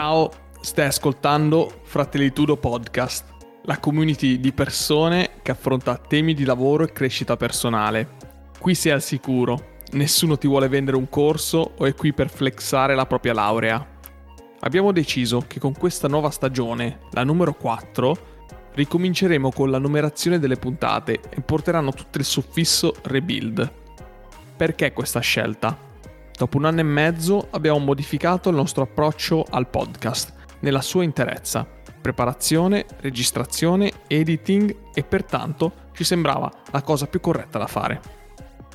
Ciao, 0.00 0.30
stai 0.60 0.86
ascoltando 0.86 1.80
Fratellitudo 1.82 2.56
Podcast, 2.56 3.34
la 3.64 3.80
community 3.80 4.38
di 4.38 4.52
persone 4.52 5.40
che 5.42 5.50
affronta 5.50 5.96
temi 5.96 6.34
di 6.34 6.44
lavoro 6.44 6.84
e 6.84 6.92
crescita 6.92 7.36
personale. 7.36 8.10
Qui 8.60 8.76
sei 8.76 8.92
al 8.92 9.02
sicuro, 9.02 9.78
nessuno 9.94 10.38
ti 10.38 10.46
vuole 10.46 10.68
vendere 10.68 10.96
un 10.96 11.08
corso 11.08 11.72
o 11.76 11.84
è 11.84 11.96
qui 11.96 12.12
per 12.12 12.30
flexare 12.30 12.94
la 12.94 13.06
propria 13.06 13.32
laurea. 13.32 13.84
Abbiamo 14.60 14.92
deciso 14.92 15.42
che 15.48 15.58
con 15.58 15.72
questa 15.72 16.06
nuova 16.06 16.30
stagione, 16.30 17.00
la 17.10 17.24
numero 17.24 17.54
4, 17.54 18.16
ricominceremo 18.74 19.50
con 19.50 19.68
la 19.68 19.78
numerazione 19.78 20.38
delle 20.38 20.58
puntate 20.58 21.18
e 21.28 21.40
porteranno 21.40 21.90
tutto 21.90 22.18
il 22.18 22.24
suffisso 22.24 22.94
rebuild. 23.02 23.68
Perché 24.56 24.92
questa 24.92 25.18
scelta? 25.18 25.87
Dopo 26.38 26.56
un 26.56 26.66
anno 26.66 26.78
e 26.78 26.84
mezzo 26.84 27.48
abbiamo 27.50 27.80
modificato 27.80 28.48
il 28.48 28.54
nostro 28.54 28.84
approccio 28.84 29.44
al 29.50 29.66
podcast 29.66 30.32
nella 30.60 30.80
sua 30.80 31.02
interezza, 31.02 31.66
preparazione, 32.00 32.86
registrazione, 33.00 33.90
editing 34.06 34.92
e 34.94 35.02
pertanto 35.02 35.72
ci 35.94 36.04
sembrava 36.04 36.48
la 36.70 36.82
cosa 36.82 37.08
più 37.08 37.18
corretta 37.18 37.58
da 37.58 37.66
fare. 37.66 38.00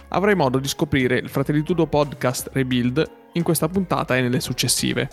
Avrai 0.10 0.36
modo 0.36 0.60
di 0.60 0.68
scoprire 0.68 1.18
il 1.18 1.30
Fratellitudo 1.30 1.88
Podcast 1.88 2.50
Rebuild 2.52 3.10
in 3.32 3.44
questa 3.44 3.70
puntata 3.70 4.18
e 4.18 4.22
nelle 4.22 4.42
successive. 4.42 5.10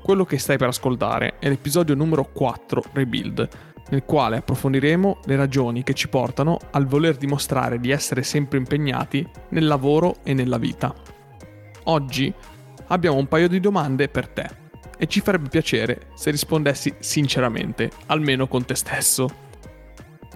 Quello 0.00 0.24
che 0.24 0.38
stai 0.38 0.58
per 0.58 0.68
ascoltare 0.68 1.40
è 1.40 1.48
l'episodio 1.48 1.96
numero 1.96 2.30
4 2.32 2.84
Rebuild, 2.92 3.48
nel 3.88 4.04
quale 4.04 4.36
approfondiremo 4.36 5.22
le 5.24 5.34
ragioni 5.34 5.82
che 5.82 5.94
ci 5.94 6.08
portano 6.08 6.56
al 6.70 6.86
voler 6.86 7.16
dimostrare 7.16 7.80
di 7.80 7.90
essere 7.90 8.22
sempre 8.22 8.58
impegnati 8.58 9.28
nel 9.48 9.66
lavoro 9.66 10.18
e 10.22 10.34
nella 10.34 10.58
vita. 10.58 11.16
Oggi 11.90 12.32
abbiamo 12.88 13.16
un 13.16 13.26
paio 13.26 13.48
di 13.48 13.60
domande 13.60 14.08
per 14.08 14.28
te 14.28 14.46
e 14.98 15.06
ci 15.06 15.20
farebbe 15.20 15.48
piacere 15.48 16.08
se 16.14 16.30
rispondessi 16.30 16.94
sinceramente, 16.98 17.90
almeno 18.06 18.46
con 18.46 18.66
te 18.66 18.74
stesso. 18.74 19.26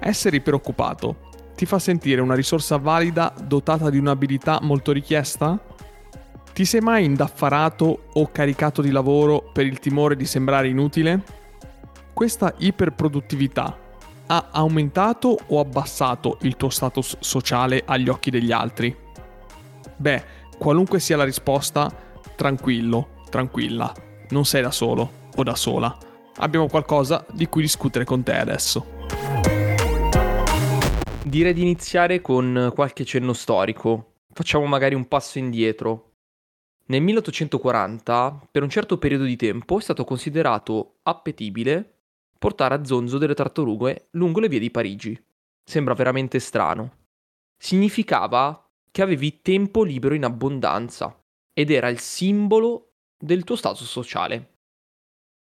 Essere 0.00 0.40
preoccupato 0.40 1.30
ti 1.54 1.66
fa 1.66 1.78
sentire 1.78 2.22
una 2.22 2.34
risorsa 2.34 2.78
valida 2.78 3.34
dotata 3.44 3.90
di 3.90 3.98
un'abilità 3.98 4.60
molto 4.62 4.92
richiesta? 4.92 5.62
Ti 6.54 6.64
sei 6.64 6.80
mai 6.80 7.04
indaffarato 7.04 8.04
o 8.14 8.30
caricato 8.32 8.80
di 8.80 8.90
lavoro 8.90 9.50
per 9.52 9.66
il 9.66 9.78
timore 9.78 10.16
di 10.16 10.24
sembrare 10.24 10.68
inutile? 10.68 11.22
Questa 12.14 12.54
iperproduttività 12.56 13.78
ha 14.26 14.48
aumentato 14.52 15.36
o 15.48 15.60
abbassato 15.60 16.38
il 16.42 16.56
tuo 16.56 16.70
status 16.70 17.18
sociale 17.20 17.82
agli 17.84 18.08
occhi 18.08 18.30
degli 18.30 18.52
altri? 18.52 18.96
Beh, 19.96 20.40
qualunque 20.58 21.00
sia 21.00 21.16
la 21.16 21.24
risposta, 21.24 21.90
tranquillo, 22.36 23.20
tranquilla, 23.30 23.92
non 24.30 24.44
sei 24.44 24.62
da 24.62 24.70
solo 24.70 25.10
o 25.34 25.42
da 25.42 25.54
sola. 25.54 25.96
Abbiamo 26.36 26.68
qualcosa 26.68 27.24
di 27.32 27.46
cui 27.46 27.62
discutere 27.62 28.04
con 28.04 28.22
te 28.22 28.36
adesso. 28.36 28.86
Direi 31.24 31.54
di 31.54 31.62
iniziare 31.62 32.20
con 32.20 32.70
qualche 32.74 33.04
cenno 33.04 33.32
storico. 33.32 34.16
Facciamo 34.32 34.66
magari 34.66 34.94
un 34.94 35.08
passo 35.08 35.38
indietro. 35.38 36.12
Nel 36.86 37.02
1840, 37.02 38.48
per 38.50 38.62
un 38.62 38.68
certo 38.68 38.98
periodo 38.98 39.24
di 39.24 39.36
tempo, 39.36 39.78
è 39.78 39.82
stato 39.82 40.04
considerato 40.04 40.98
appetibile 41.02 42.00
portare 42.38 42.74
a 42.74 42.84
zonzo 42.84 43.18
delle 43.18 43.34
tartarughe 43.34 44.08
lungo 44.12 44.40
le 44.40 44.48
vie 44.48 44.58
di 44.58 44.70
Parigi. 44.70 45.18
Sembra 45.62 45.94
veramente 45.94 46.40
strano. 46.40 46.96
Significava 47.56 48.61
che 48.92 49.02
avevi 49.02 49.40
tempo 49.40 49.82
libero 49.82 50.14
in 50.14 50.24
abbondanza 50.24 51.18
ed 51.52 51.70
era 51.70 51.88
il 51.88 51.98
simbolo 51.98 52.92
del 53.18 53.42
tuo 53.42 53.56
status 53.56 53.88
sociale. 53.88 54.58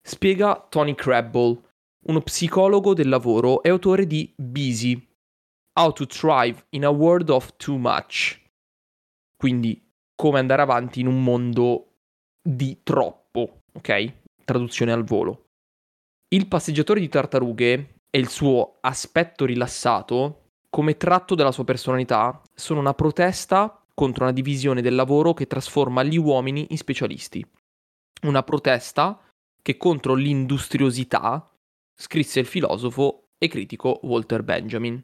Spiega 0.06 0.68
Tony 0.70 0.94
Crabble, 0.94 1.62
uno 2.08 2.22
psicologo 2.22 2.94
del 2.94 3.10
lavoro 3.10 3.64
e 3.64 3.70
autore 3.70 4.06
di 4.06 4.32
Busy, 4.38 5.08
How 5.80 5.94
to 5.94 6.06
Thrive 6.06 6.66
in 6.72 6.86
a 6.86 6.90
World 6.90 7.30
of 7.30 7.56
Too 7.56 7.78
Much. 7.78 8.42
Quindi 9.38 9.90
come 10.16 10.40
andare 10.40 10.62
avanti 10.62 11.00
in 11.00 11.08
un 11.08 11.24
mondo 11.24 11.94
di 12.42 12.82
troppo, 12.84 13.62
ok? 13.74 14.14
Traduzione 14.44 14.92
al 14.92 15.06
volo. 15.06 15.52
Il 16.30 16.48
passeggiatore 16.48 17.00
di 17.00 17.08
tartarughe 17.08 18.02
e 18.10 18.20
il 18.20 18.28
suo 18.28 18.80
aspetto 18.82 19.46
rilassato 19.46 20.49
come 20.70 20.98
tratto 20.98 21.36
della 21.36 21.52
sua 21.52 21.64
personalità, 21.64 22.42
sono 22.54 22.80
una 22.80 22.94
protesta 22.94 23.84
contro 23.94 24.24
una 24.24 24.34
divisione 24.34 24.82
del 24.82 24.96
lavoro 24.96 25.34
che 25.34 25.48
trasforma 25.48 26.04
gli 26.04 26.18
uomini 26.18 26.68
in 26.70 26.78
specialisti. 26.78 27.46
Una 28.22 28.44
protesta 28.44 29.20
che 29.62 29.78
contro 29.78 30.14
l'industriosità 30.14 31.52
scrisse 31.96 32.40
il 32.40 32.46
filosofo 32.46 33.26
e 33.38 33.48
critico 33.48 34.00
Walter 34.04 34.44
Benjamin. 34.44 35.04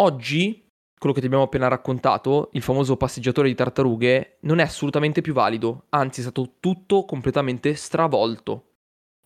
Oggi, 0.00 0.66
quello 0.98 1.14
che 1.14 1.20
ti 1.20 1.26
abbiamo 1.26 1.44
appena 1.44 1.68
raccontato, 1.68 2.48
il 2.52 2.62
famoso 2.62 2.96
passeggiatore 2.96 3.48
di 3.48 3.54
tartarughe, 3.54 4.38
non 4.40 4.58
è 4.58 4.62
assolutamente 4.62 5.20
più 5.20 5.32
valido, 5.32 5.86
anzi 5.90 6.20
è 6.20 6.22
stato 6.22 6.54
tutto 6.58 7.04
completamente 7.04 7.74
stravolto. 7.74 8.70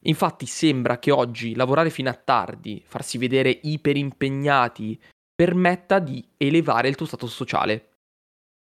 Infatti 0.06 0.46
sembra 0.46 0.98
che 0.98 1.10
oggi 1.10 1.54
lavorare 1.54 1.90
fino 1.90 2.10
a 2.10 2.14
tardi, 2.14 2.82
farsi 2.86 3.16
vedere 3.18 3.58
iperimpegnati 3.62 5.00
permetta 5.36 5.98
di 5.98 6.26
elevare 6.38 6.88
il 6.88 6.96
tuo 6.96 7.06
status 7.06 7.32
sociale. 7.32 7.90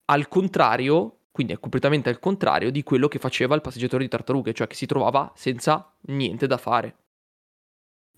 Al 0.05 0.27
contrario, 0.27 1.21
quindi 1.31 1.53
è 1.53 1.59
completamente 1.59 2.09
al 2.09 2.19
contrario 2.19 2.69
di 2.69 2.83
quello 2.83 3.07
che 3.07 3.17
faceva 3.17 3.55
il 3.55 3.61
passeggiatore 3.61 4.03
di 4.03 4.09
tartarughe, 4.09 4.53
cioè 4.53 4.67
che 4.67 4.75
si 4.75 4.85
trovava 4.85 5.31
senza 5.35 5.95
niente 6.01 6.47
da 6.47 6.57
fare. 6.57 6.95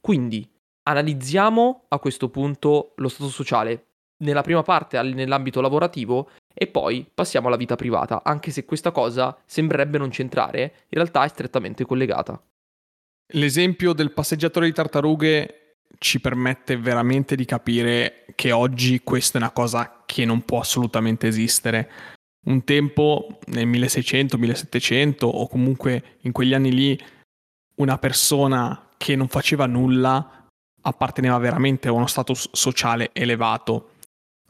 Quindi 0.02 0.50
analizziamo 0.84 1.86
a 1.90 2.00
questo 2.00 2.30
punto 2.30 2.94
lo 2.96 3.08
status 3.08 3.32
sociale 3.32 3.86
nella 4.22 4.42
prima 4.42 4.64
parte 4.64 5.02
nell'ambito 5.02 5.62
lavorativo 5.62 6.30
e 6.54 6.68
poi 6.68 7.10
passiamo 7.14 7.48
alla 7.48 7.58
vita 7.58 7.76
privata, 7.76 8.24
anche 8.24 8.52
se 8.52 8.66
questa 8.66 8.92
cosa 8.92 9.38
sembrerebbe 9.46 9.98
non 9.98 10.12
centrare, 10.12 10.62
in 10.62 10.98
realtà 10.98 11.24
è 11.24 11.28
strettamente 11.28 11.86
collegata. 11.86 12.42
L'esempio 13.34 13.94
del 13.94 14.12
passeggiatore 14.12 14.66
di 14.66 14.74
tartarughe 14.74 15.62
ci 15.98 16.20
permette 16.20 16.78
veramente 16.78 17.36
di 17.36 17.46
capire 17.46 18.21
che 18.36 18.52
oggi 18.52 19.02
questa 19.04 19.38
è 19.38 19.42
una 19.42 19.52
cosa 19.52 20.04
che 20.06 20.26
non 20.26 20.42
può 20.42 20.60
assolutamente 20.60 21.28
esistere. 21.28 21.90
Un 22.46 22.64
tempo 22.64 23.40
nel 23.48 23.68
1600, 23.68 24.38
1700 24.38 25.28
o 25.28 25.48
comunque 25.48 26.18
in 26.22 26.32
quegli 26.32 26.54
anni 26.54 26.72
lì 26.72 27.00
una 27.76 27.98
persona 27.98 28.90
che 28.98 29.16
non 29.16 29.28
faceva 29.28 29.66
nulla 29.66 30.48
apparteneva 30.84 31.38
veramente 31.38 31.88
a 31.88 31.92
uno 31.92 32.08
status 32.08 32.50
sociale 32.52 33.12
elevato. 33.14 33.92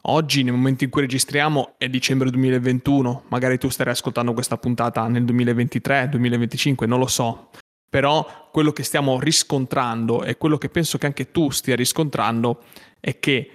Oggi, 0.06 0.42
nel 0.42 0.54
momento 0.54 0.84
in 0.84 0.90
cui 0.90 1.02
registriamo, 1.02 1.74
è 1.76 1.88
dicembre 1.88 2.30
2021, 2.30 3.24
magari 3.28 3.58
tu 3.58 3.68
starai 3.68 3.92
ascoltando 3.92 4.32
questa 4.32 4.56
puntata 4.56 5.06
nel 5.06 5.24
2023, 5.24 6.08
2025, 6.08 6.86
non 6.86 6.98
lo 6.98 7.06
so 7.06 7.50
però 7.92 8.48
quello 8.50 8.72
che 8.72 8.84
stiamo 8.84 9.20
riscontrando 9.20 10.24
e 10.24 10.38
quello 10.38 10.56
che 10.56 10.70
penso 10.70 10.96
che 10.96 11.04
anche 11.04 11.30
tu 11.30 11.50
stia 11.50 11.76
riscontrando 11.76 12.62
è 12.98 13.18
che 13.18 13.50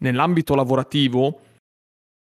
nell'ambito 0.00 0.54
lavorativo, 0.54 1.40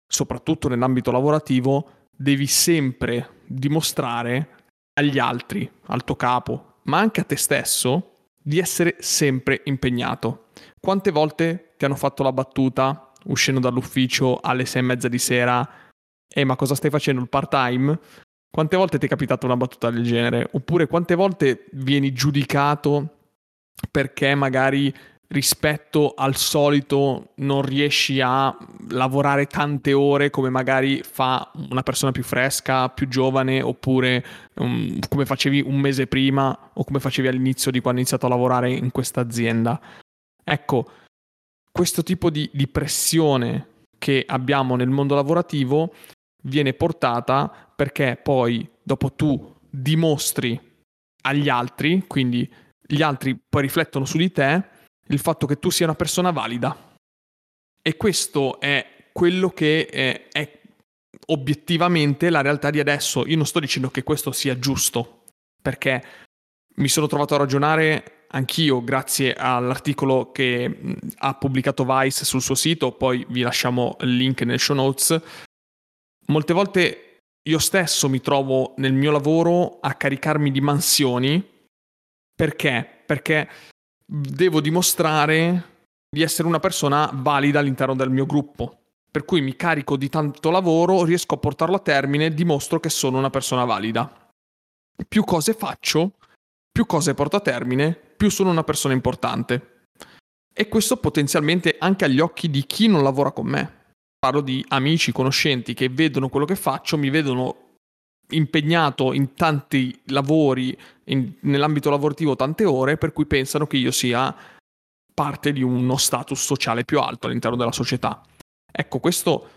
soprattutto 0.08 0.68
nell'ambito 0.68 1.12
lavorativo, 1.12 2.08
devi 2.16 2.48
sempre 2.48 3.42
dimostrare 3.46 4.50
agli 4.94 5.20
altri, 5.20 5.70
al 5.88 6.04
tuo 6.04 6.16
capo, 6.16 6.76
ma 6.84 7.00
anche 7.00 7.22
a 7.22 7.24
te 7.24 7.36
stesso, 7.36 8.12
di 8.42 8.60
essere 8.60 8.96
sempre 9.00 9.62
impegnato. 9.66 10.48
Quante 10.80 11.12
volte 11.12 11.74
ti 11.78 11.86
hanno 11.86 11.96
fatto 11.96 12.24
la 12.24 12.34
battuta 12.34 13.12
uscendo 13.26 13.60
dall'ufficio 13.60 14.40
alle 14.42 14.66
sei 14.66 14.82
e 14.82 14.86
mezza 14.86 15.08
di 15.08 15.20
sera? 15.20 15.68
Eh, 16.28 16.44
ma 16.44 16.56
cosa 16.56 16.76
stai 16.76 16.90
facendo 16.90 17.22
il 17.22 17.30
part 17.30 17.50
time? 17.50 18.00
Quante 18.50 18.76
volte 18.76 18.98
ti 18.98 19.06
è 19.06 19.10
capitata 19.10 19.46
una 19.46 19.58
battuta 19.58 19.90
del 19.90 20.04
genere? 20.04 20.50
Oppure 20.52 20.88
quante 20.88 21.16
volte 21.16 21.66
vieni 21.72 22.12
giudicato 22.12 23.18
perché 23.90 24.36
magari 24.36 24.94
rispetto 25.32 26.14
al 26.14 26.36
solito 26.36 27.32
non 27.36 27.62
riesci 27.62 28.20
a 28.22 28.56
lavorare 28.90 29.48
tante 29.48 29.94
ore 29.94 30.30
come 30.30 30.50
magari 30.50 31.02
fa 31.04 31.50
una 31.70 31.84
persona 31.84 32.12
più 32.12 32.24
fresca, 32.24 32.90
più 32.90 33.08
giovane, 33.08 33.62
oppure 33.62 34.26
um, 34.56 35.00
come 35.08 35.26
facevi 35.26 35.62
un 35.62 35.80
mese 35.80 36.08
prima 36.08 36.72
o 36.74 36.84
come 36.84 37.00
facevi 37.00 37.28
all'inizio 37.28 37.72
di 37.72 37.80
quando 37.80 38.00
hai 38.00 38.06
iniziato 38.06 38.26
a 38.26 38.36
lavorare 38.36 38.72
in 38.72 38.92
questa 38.92 39.22
azienda. 39.22 39.80
Ecco, 40.44 40.92
questo 41.72 42.04
tipo 42.04 42.30
di, 42.30 42.50
di 42.52 42.68
pressione 42.68 43.68
che 43.98 44.24
abbiamo 44.28 44.76
nel 44.76 44.90
mondo 44.90 45.16
lavorativo 45.16 45.94
viene 46.44 46.74
portata 46.74 47.50
perché 47.74 48.20
poi 48.22 48.68
dopo 48.84 49.14
tu 49.14 49.56
dimostri 49.70 50.60
agli 51.24 51.48
altri, 51.48 52.04
quindi 52.08 52.52
gli 52.86 53.02
altri 53.02 53.40
poi 53.48 53.62
riflettono 53.62 54.04
su 54.04 54.18
di 54.18 54.32
te, 54.32 54.71
il 55.12 55.20
fatto 55.20 55.46
che 55.46 55.60
tu 55.60 55.70
sia 55.70 55.86
una 55.86 55.96
persona 55.96 56.32
valida. 56.32 56.96
E 57.82 57.98
questo 57.98 58.60
è 58.60 59.10
quello 59.12 59.50
che 59.50 59.86
è, 59.88 60.28
è 60.32 60.60
obiettivamente 61.28 62.30
la 62.30 62.42
realtà 62.42 62.70
di 62.70 62.80
adesso. 62.80 63.26
Io 63.26 63.38
non 63.38 63.46
sto 63.46 63.60
dicendo 63.60 63.90
che 63.90 64.04
questo 64.04 64.32
sia 64.32 64.58
giusto, 64.58 65.24
perché 65.62 66.04
mi 66.76 66.88
sono 66.88 67.08
trovato 67.08 67.36
a 67.36 67.40
ragionare 67.40 68.26
anch'io 68.34 68.82
grazie 68.84 69.34
all'articolo 69.34 70.32
che 70.32 70.98
ha 71.18 71.34
pubblicato 71.36 71.86
Vice 71.86 72.24
sul 72.24 72.42
suo 72.42 72.56
sito, 72.56 72.94
poi 72.94 73.26
vi 73.30 73.42
lasciamo 73.42 73.98
il 74.02 74.16
link 74.16 74.42
nel 74.44 74.60
show 74.60 74.76
notes. 74.76 75.22
Molte 76.28 76.54
volte 76.54 77.06
io 77.44 77.60
stesso 77.60 78.08
mi 78.08 78.22
trovo 78.22 78.74
nel 78.78 78.94
mio 78.94 79.12
lavoro 79.12 79.80
a 79.82 79.94
caricarmi 79.96 80.52
di 80.52 80.62
mansioni 80.62 81.50
perché? 82.42 83.04
Perché 83.06 83.48
devo 84.14 84.60
dimostrare 84.60 85.70
di 86.10 86.22
essere 86.22 86.46
una 86.46 86.60
persona 86.60 87.10
valida 87.14 87.60
all'interno 87.60 87.96
del 87.96 88.10
mio 88.10 88.26
gruppo. 88.26 88.80
Per 89.10 89.24
cui 89.24 89.40
mi 89.40 89.56
carico 89.56 89.96
di 89.96 90.10
tanto 90.10 90.52
lavoro, 90.52 91.06
riesco 91.06 91.36
a 91.36 91.38
portarlo 91.38 91.78
a 91.78 91.80
termine 91.80 92.34
dimostro 92.34 92.82
che 92.82 92.90
sono 92.90 93.18
una 93.18 93.30
persona 93.30 93.64
valida. 93.64 94.30
Più 95.08 95.24
cose 95.24 95.54
faccio, 95.54 96.16
più 96.70 96.86
cose 96.86 97.14
porto 97.14 97.38
a 97.38 97.42
termine, 97.42 97.94
più 97.94 98.30
sono 98.30 98.50
una 98.50 98.66
persona 98.66 98.94
importante. 98.94 99.86
E 100.54 100.68
questo 100.68 100.98
potenzialmente 100.98 101.78
anche 101.80 102.04
agli 102.04 102.20
occhi 102.20 102.50
di 102.50 102.66
chi 102.66 102.88
non 102.88 103.04
lavora 103.04 103.32
con 103.32 103.48
me. 103.48 103.80
Parlo 104.20 104.42
di 104.42 104.64
amici, 104.70 105.14
conoscenti 105.14 105.74
che 105.74 105.88
vedono 105.88 106.28
quello 106.28 106.46
che 106.46 106.56
faccio, 106.56 106.98
mi 106.98 107.10
vedono 107.10 107.71
impegnato 108.32 109.14
in 109.14 109.34
tanti 109.34 110.00
lavori, 110.06 110.78
in, 111.06 111.34
nell'ambito 111.42 111.90
lavorativo 111.90 112.36
tante 112.36 112.66
ore, 112.66 112.98
per 112.98 113.14
cui 113.14 113.26
pensano 113.26 113.68
che 113.68 113.78
io 113.78 113.92
sia 113.92 114.36
parte 115.14 115.52
di 115.54 115.62
uno 115.62 115.98
status 115.98 116.42
sociale 116.42 116.84
più 116.84 117.00
alto 117.00 117.28
all'interno 117.28 117.58
della 117.58 117.72
società. 117.72 118.22
Ecco, 118.72 119.00
questo 119.00 119.50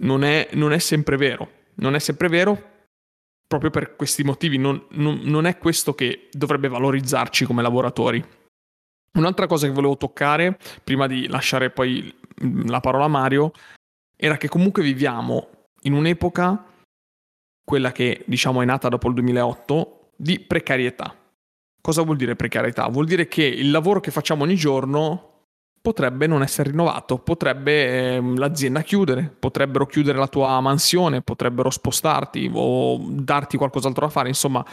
non 0.00 0.24
è, 0.24 0.50
non 0.52 0.72
è 0.72 0.78
sempre 0.78 1.16
vero. 1.16 1.58
Non 1.76 1.94
è 1.94 1.98
sempre 1.98 2.28
vero 2.28 2.68
proprio 3.46 3.70
per 3.70 3.96
questi 3.96 4.22
motivi. 4.22 4.58
Non, 4.58 4.86
non, 4.90 5.20
non 5.24 5.46
è 5.46 5.58
questo 5.58 5.94
che 5.94 6.28
dovrebbe 6.30 6.68
valorizzarci 6.68 7.44
come 7.44 7.62
lavoratori. 7.62 8.24
Un'altra 9.12 9.46
cosa 9.46 9.66
che 9.66 9.72
volevo 9.72 9.96
toccare, 9.96 10.58
prima 10.84 11.06
di 11.06 11.26
lasciare 11.26 11.70
poi 11.70 12.14
la 12.66 12.80
parola 12.80 13.06
a 13.06 13.08
Mario, 13.08 13.52
era 14.16 14.36
che 14.36 14.48
comunque 14.48 14.82
viviamo 14.82 15.48
in 15.82 15.94
un'epoca, 15.94 16.64
quella 17.64 17.92
che 17.92 18.24
diciamo 18.26 18.62
è 18.62 18.64
nata 18.64 18.88
dopo 18.88 19.08
il 19.08 19.14
2008, 19.14 20.12
di 20.16 20.40
precarietà. 20.40 21.14
Cosa 21.80 22.02
vuol 22.02 22.16
dire 22.16 22.36
precarietà? 22.36 22.86
Vuol 22.88 23.06
dire 23.06 23.26
che 23.26 23.44
il 23.44 23.70
lavoro 23.70 24.00
che 24.00 24.10
facciamo 24.10 24.44
ogni 24.44 24.56
giorno 24.56 25.30
potrebbe 25.80 26.26
non 26.26 26.42
essere 26.42 26.70
rinnovato, 26.70 27.18
potrebbe 27.18 28.16
eh, 28.16 28.20
l'azienda 28.20 28.82
chiudere, 28.82 29.34
potrebbero 29.38 29.86
chiudere 29.86 30.18
la 30.18 30.28
tua 30.28 30.60
mansione, 30.60 31.22
potrebbero 31.22 31.70
spostarti 31.70 32.50
o 32.52 32.98
darti 33.08 33.56
qualcos'altro 33.56 34.06
da 34.06 34.12
fare, 34.12 34.28
insomma. 34.28 34.64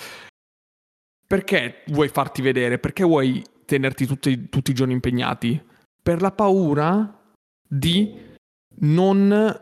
Perché 1.25 1.83
vuoi 1.87 2.09
farti 2.09 2.41
vedere? 2.41 2.77
Perché 2.79 3.03
vuoi 3.03 3.43
tenerti 3.65 4.05
tutti, 4.05 4.49
tutti 4.49 4.71
i 4.71 4.73
giorni 4.73 4.93
impegnati? 4.93 5.61
Per 6.01 6.21
la 6.21 6.31
paura 6.31 7.19
di 7.67 8.25
non 8.79 9.61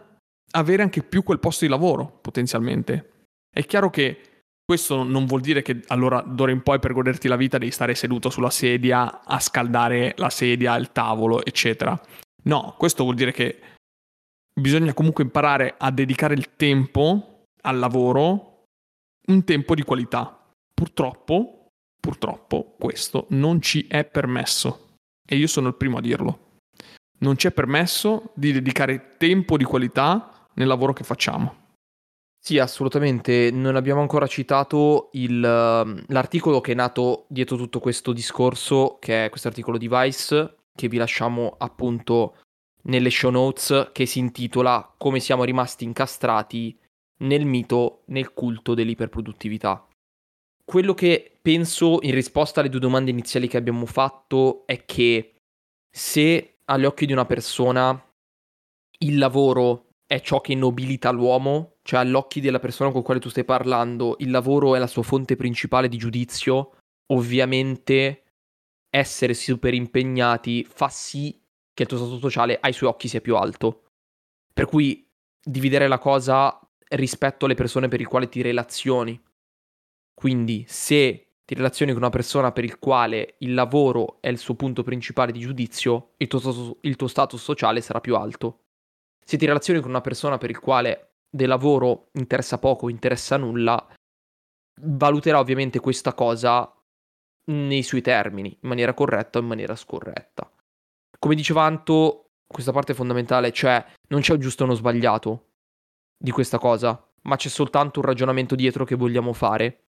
avere 0.51 0.81
anche 0.83 1.03
più 1.03 1.23
quel 1.23 1.39
posto 1.39 1.65
di 1.65 1.71
lavoro, 1.71 2.19
potenzialmente. 2.21 3.11
È 3.55 3.63
chiaro 3.63 3.89
che 3.89 4.43
questo 4.65 5.03
non 5.03 5.25
vuol 5.27 5.39
dire 5.39 5.61
che 5.61 5.81
allora 5.87 6.19
d'ora 6.19 6.51
in 6.51 6.61
poi 6.61 6.77
per 6.77 6.91
goderti 6.91 7.29
la 7.29 7.37
vita 7.37 7.57
devi 7.57 7.71
stare 7.71 7.95
seduto 7.95 8.29
sulla 8.29 8.49
sedia 8.49 9.23
a 9.23 9.39
scaldare 9.39 10.13
la 10.17 10.29
sedia, 10.29 10.75
il 10.75 10.91
tavolo, 10.91 11.45
eccetera. 11.45 11.97
No, 12.43 12.75
questo 12.77 13.03
vuol 13.03 13.15
dire 13.15 13.31
che 13.31 13.61
bisogna 14.59 14.93
comunque 14.93 15.23
imparare 15.23 15.75
a 15.77 15.89
dedicare 15.89 16.33
il 16.33 16.57
tempo 16.57 17.43
al 17.61 17.79
lavoro, 17.79 18.65
un 19.29 19.45
tempo 19.45 19.73
di 19.73 19.83
qualità. 19.83 20.37
Purtroppo, 20.73 21.67
purtroppo 21.97 22.75
questo 22.77 23.27
non 23.29 23.61
ci 23.61 23.87
è 23.87 24.03
permesso 24.03 24.97
e 25.25 25.37
io 25.37 25.47
sono 25.47 25.69
il 25.69 25.75
primo 25.75 25.99
a 25.99 26.01
dirlo. 26.01 26.57
Non 27.19 27.37
ci 27.37 27.47
è 27.47 27.51
permesso 27.51 28.33
di 28.35 28.51
dedicare 28.51 29.15
tempo 29.15 29.55
di 29.55 29.63
qualità 29.63 30.45
nel 30.55 30.67
lavoro 30.67 30.91
che 30.91 31.05
facciamo. 31.05 31.63
Sì, 32.47 32.59
assolutamente. 32.59 33.49
Non 33.49 33.75
abbiamo 33.75 34.01
ancora 34.01 34.27
citato 34.27 35.09
il, 35.13 35.43
ehm, 35.43 36.03
l'articolo 36.09 36.61
che 36.61 36.73
è 36.73 36.75
nato 36.75 37.25
dietro 37.27 37.57
tutto 37.57 37.79
questo 37.79 38.13
discorso, 38.13 38.97
che 38.99 39.25
è 39.25 39.29
questo 39.29 39.47
articolo 39.47 39.79
di 39.79 39.87
Vice, 39.89 40.57
che 40.71 40.87
vi 40.87 40.97
lasciamo 40.97 41.55
appunto 41.57 42.37
nelle 42.83 43.09
show 43.09 43.31
notes, 43.31 43.89
che 43.91 44.05
si 44.05 44.19
intitola 44.19 44.93
Come 44.95 45.19
siamo 45.19 45.43
rimasti 45.43 45.85
incastrati 45.85 46.77
nel 47.21 47.47
mito, 47.47 48.03
nel 48.09 48.31
culto 48.31 48.75
dell'iperproduttività. 48.75 49.87
Quello 50.63 50.93
che 50.93 51.39
penso 51.41 51.97
in 52.01 52.13
risposta 52.13 52.59
alle 52.59 52.69
due 52.69 52.79
domande 52.79 53.09
iniziali 53.09 53.47
che 53.47 53.57
abbiamo 53.57 53.87
fatto 53.87 54.67
è 54.67 54.85
che 54.85 55.33
se 55.89 56.57
agli 56.65 56.85
occhi 56.85 57.07
di 57.07 57.11
una 57.11 57.25
persona 57.25 57.99
il 58.99 59.17
lavoro 59.17 59.84
è 60.07 60.21
ciò 60.21 60.39
che 60.41 60.53
nobilita 60.53 61.09
l'uomo, 61.11 61.77
cioè 61.81 61.99
all'occhi 61.99 62.39
della 62.39 62.59
persona 62.59 62.91
con 62.91 63.01
quale 63.01 63.19
tu 63.19 63.29
stai 63.29 63.45
parlando, 63.45 64.15
il 64.19 64.29
lavoro 64.29 64.75
è 64.75 64.79
la 64.79 64.87
sua 64.87 65.03
fonte 65.03 65.35
principale 65.35 65.87
di 65.87 65.97
giudizio, 65.97 66.77
ovviamente 67.07 68.23
essere 68.89 69.33
super 69.33 69.73
impegnati 69.73 70.63
fa 70.63 70.89
sì 70.89 71.41
che 71.73 71.83
il 71.83 71.89
tuo 71.89 71.97
stato 71.97 72.19
sociale 72.19 72.57
ai 72.61 72.71
suoi 72.71 72.89
occhi 72.89 73.07
sia 73.07 73.19
più 73.19 73.35
alto. 73.35 73.89
Per 74.53 74.67
cui 74.67 75.05
dividere 75.43 75.87
la 75.87 75.97
cosa 75.99 76.57
rispetto 76.89 77.45
alle 77.45 77.55
persone 77.55 77.87
per 77.87 77.99
le 77.99 78.05
quali 78.05 78.29
ti 78.29 78.41
relazioni. 78.41 79.21
Quindi 80.13 80.65
se 80.67 81.33
ti 81.43 81.55
relazioni 81.55 81.91
con 81.91 82.01
una 82.01 82.09
persona 82.09 82.51
per 82.51 82.63
il 82.63 82.79
quale 82.79 83.35
il 83.39 83.53
lavoro 83.53 84.21
è 84.21 84.29
il 84.29 84.37
suo 84.37 84.55
punto 84.55 84.81
principale 84.83 85.31
di 85.31 85.39
giudizio, 85.39 86.13
il 86.17 86.27
tuo, 86.27 86.77
il 86.81 86.95
tuo 86.95 87.07
status 87.07 87.41
sociale 87.41 87.81
sarà 87.81 87.99
più 87.99 88.15
alto 88.15 88.64
se 89.27 89.37
ti 89.37 89.45
relazioni 89.45 89.79
con 89.79 89.89
una 89.89 90.01
persona 90.01 90.37
per 90.37 90.51
il 90.51 90.59
quale 90.59 91.15
del 91.29 91.47
lavoro 91.47 92.09
interessa 92.13 92.59
poco, 92.59 92.89
interessa 92.89 93.37
nulla, 93.37 93.85
valuterà 94.81 95.39
ovviamente 95.39 95.79
questa 95.79 96.13
cosa 96.13 96.71
nei 97.51 97.83
suoi 97.83 98.01
termini, 98.01 98.49
in 98.49 98.69
maniera 98.69 98.93
corretta 98.93 99.39
o 99.39 99.41
in 99.41 99.47
maniera 99.47 99.75
scorretta. 99.75 100.49
Come 101.17 101.35
diceva 101.35 101.63
Anto, 101.63 102.29
questa 102.45 102.71
parte 102.71 102.91
è 102.91 102.95
fondamentale, 102.95 103.51
cioè 103.51 103.83
non 104.09 104.21
c'è 104.21 104.33
un 104.33 104.39
giusto 104.39 104.63
o 104.63 104.65
uno 104.67 104.75
sbagliato 104.75 105.49
di 106.17 106.31
questa 106.31 106.59
cosa, 106.59 107.11
ma 107.23 107.35
c'è 107.35 107.49
soltanto 107.49 107.99
un 107.99 108.05
ragionamento 108.05 108.55
dietro 108.55 108.85
che 108.85 108.95
vogliamo 108.95 109.33
fare, 109.33 109.85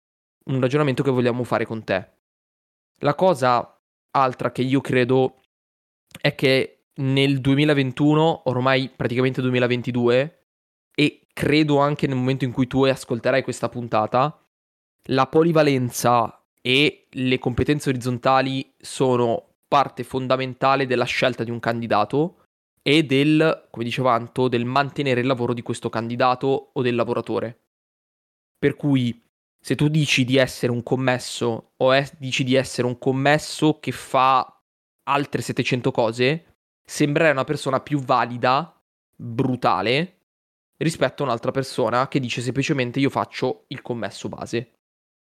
un 0.46 0.60
ragionamento 0.60 1.02
che 1.02 1.10
vogliamo 1.10 1.44
fare 1.44 1.66
con 1.66 1.84
te. 1.84 2.10
La 3.00 3.14
cosa 3.14 3.78
altra 4.12 4.50
che 4.50 4.62
io 4.62 4.80
credo 4.80 5.42
è 6.20 6.34
che 6.34 6.75
nel 6.96 7.40
2021, 7.40 8.48
ormai 8.48 8.90
praticamente 8.94 9.40
2022, 9.40 10.44
e 10.94 11.26
credo 11.32 11.78
anche 11.78 12.06
nel 12.06 12.16
momento 12.16 12.44
in 12.44 12.52
cui 12.52 12.66
tu 12.66 12.84
ascolterai 12.84 13.42
questa 13.42 13.68
puntata, 13.68 14.42
la 15.08 15.26
polivalenza 15.26 16.42
e 16.60 17.06
le 17.10 17.38
competenze 17.38 17.90
orizzontali 17.90 18.74
sono 18.78 19.56
parte 19.68 20.04
fondamentale 20.04 20.86
della 20.86 21.04
scelta 21.04 21.44
di 21.44 21.50
un 21.50 21.60
candidato 21.60 22.44
e 22.82 23.04
del, 23.04 23.68
come 23.70 23.84
diceva 23.84 24.12
Anto, 24.12 24.48
del 24.48 24.64
mantenere 24.64 25.20
il 25.20 25.26
lavoro 25.26 25.52
di 25.52 25.62
questo 25.62 25.88
candidato 25.88 26.70
o 26.72 26.82
del 26.82 26.94
lavoratore. 26.94 27.60
Per 28.58 28.76
cui 28.76 29.22
se 29.60 29.74
tu 29.74 29.88
dici 29.88 30.24
di 30.24 30.36
essere 30.36 30.72
un 30.72 30.82
commesso 30.82 31.72
o 31.76 31.92
è, 31.92 32.08
dici 32.18 32.44
di 32.44 32.54
essere 32.54 32.86
un 32.86 32.98
commesso 32.98 33.80
che 33.80 33.90
fa 33.92 34.62
altre 35.08 35.42
700 35.42 35.90
cose, 35.90 36.55
sembrare 36.86 37.32
una 37.32 37.44
persona 37.44 37.80
più 37.80 37.98
valida, 37.98 38.80
brutale, 39.14 40.20
rispetto 40.78 41.22
a 41.22 41.26
un'altra 41.26 41.50
persona 41.50 42.06
che 42.06 42.20
dice 42.20 42.40
semplicemente 42.40 43.00
io 43.00 43.10
faccio 43.10 43.64
il 43.68 43.82
commesso 43.82 44.28
base. 44.28 44.72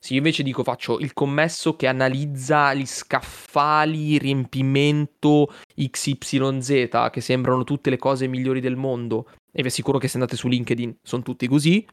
Se 0.03 0.11
io 0.11 0.17
invece 0.19 0.43
dico 0.43 0.63
faccio 0.63 0.99
il 0.99 1.13
commesso 1.13 1.77
che 1.77 1.87
analizza 1.87 2.73
gli 2.73 2.85
scaffali, 2.85 4.17
riempimento 4.17 5.53
XYZ, 5.73 7.09
che 7.09 7.21
sembrano 7.21 7.63
tutte 7.63 7.89
le 7.89 7.97
cose 7.97 8.27
migliori 8.27 8.59
del 8.59 8.75
mondo, 8.75 9.29
e 9.49 9.61
vi 9.61 9.69
assicuro 9.69 9.99
che 9.99 10.09
se 10.09 10.17
andate 10.17 10.35
su 10.35 10.49
LinkedIn 10.49 10.97
sono 11.01 11.23
tutti 11.23 11.47
così, 11.47 11.87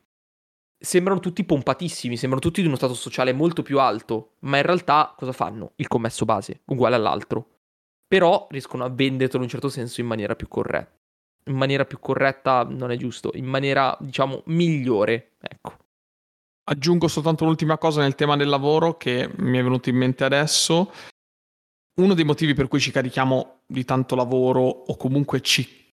sembrano 0.77 1.21
tutti 1.21 1.45
pompatissimi, 1.45 2.17
sembrano 2.17 2.43
tutti 2.43 2.62
di 2.62 2.67
uno 2.67 2.77
stato 2.77 2.95
sociale 2.95 3.33
molto 3.33 3.62
più 3.62 3.79
alto, 3.79 4.33
ma 4.41 4.57
in 4.57 4.65
realtà 4.65 5.15
cosa 5.17 5.33
fanno? 5.33 5.75
Il 5.77 5.87
commesso 5.87 6.25
base, 6.25 6.62
uguale 6.65 6.97
all'altro 6.97 7.60
però 8.11 8.49
riescono 8.50 8.83
a 8.83 8.88
vendertelo 8.88 9.37
in 9.37 9.45
un 9.45 9.49
certo 9.49 9.69
senso 9.69 10.00
in 10.00 10.09
maniera 10.09 10.35
più 10.35 10.49
corretta. 10.49 10.99
In 11.45 11.55
maniera 11.55 11.85
più 11.85 12.00
corretta 12.00 12.64
non 12.64 12.90
è 12.90 12.97
giusto, 12.97 13.31
in 13.35 13.45
maniera 13.45 13.97
diciamo 14.00 14.43
migliore, 14.47 15.37
ecco. 15.40 15.76
Aggiungo 16.64 17.07
soltanto 17.07 17.45
l'ultima 17.45 17.79
cosa 17.79 18.00
nel 18.00 18.17
tema 18.17 18.35
del 18.35 18.49
lavoro 18.49 18.97
che 18.97 19.31
mi 19.37 19.59
è 19.59 19.62
venuto 19.62 19.90
in 19.90 19.97
mente 19.97 20.25
adesso. 20.25 20.93
Uno 22.00 22.14
dei 22.14 22.25
motivi 22.25 22.52
per 22.52 22.67
cui 22.67 22.81
ci 22.81 22.90
carichiamo 22.90 23.61
di 23.64 23.85
tanto 23.85 24.17
lavoro 24.17 24.62
o 24.62 24.97
comunque 24.97 25.40
ci 25.40 25.95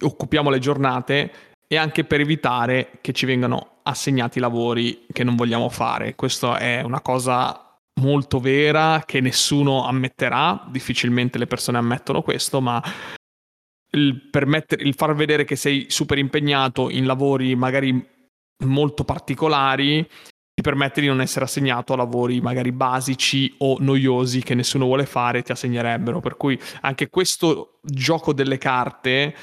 occupiamo 0.00 0.48
le 0.48 0.58
giornate 0.58 1.32
è 1.66 1.76
anche 1.76 2.04
per 2.04 2.20
evitare 2.20 2.98
che 3.02 3.12
ci 3.12 3.26
vengano 3.26 3.80
assegnati 3.82 4.40
lavori 4.40 5.04
che 5.12 5.22
non 5.22 5.36
vogliamo 5.36 5.68
fare. 5.68 6.14
Questa 6.14 6.56
è 6.56 6.80
una 6.80 7.02
cosa 7.02 7.65
molto 8.00 8.40
vera 8.40 9.02
che 9.06 9.20
nessuno 9.20 9.86
ammetterà, 9.86 10.66
difficilmente 10.70 11.38
le 11.38 11.46
persone 11.46 11.78
ammettono 11.78 12.22
questo, 12.22 12.60
ma 12.60 12.82
il, 13.92 14.28
permettere, 14.30 14.82
il 14.82 14.94
far 14.94 15.14
vedere 15.14 15.44
che 15.44 15.56
sei 15.56 15.86
super 15.88 16.18
impegnato 16.18 16.90
in 16.90 17.06
lavori 17.06 17.54
magari 17.54 18.14
molto 18.64 19.04
particolari 19.04 20.06
ti 20.56 20.62
permette 20.62 21.02
di 21.02 21.06
non 21.06 21.20
essere 21.20 21.44
assegnato 21.44 21.92
a 21.92 21.96
lavori 21.96 22.40
magari 22.40 22.72
basici 22.72 23.54
o 23.58 23.76
noiosi 23.78 24.42
che 24.42 24.54
nessuno 24.54 24.86
vuole 24.86 25.04
fare 25.04 25.42
ti 25.42 25.52
assegnerebbero. 25.52 26.20
Per 26.20 26.38
cui 26.38 26.58
anche 26.80 27.10
questo 27.10 27.78
gioco 27.82 28.32
delle 28.32 28.56
carte 28.56 29.34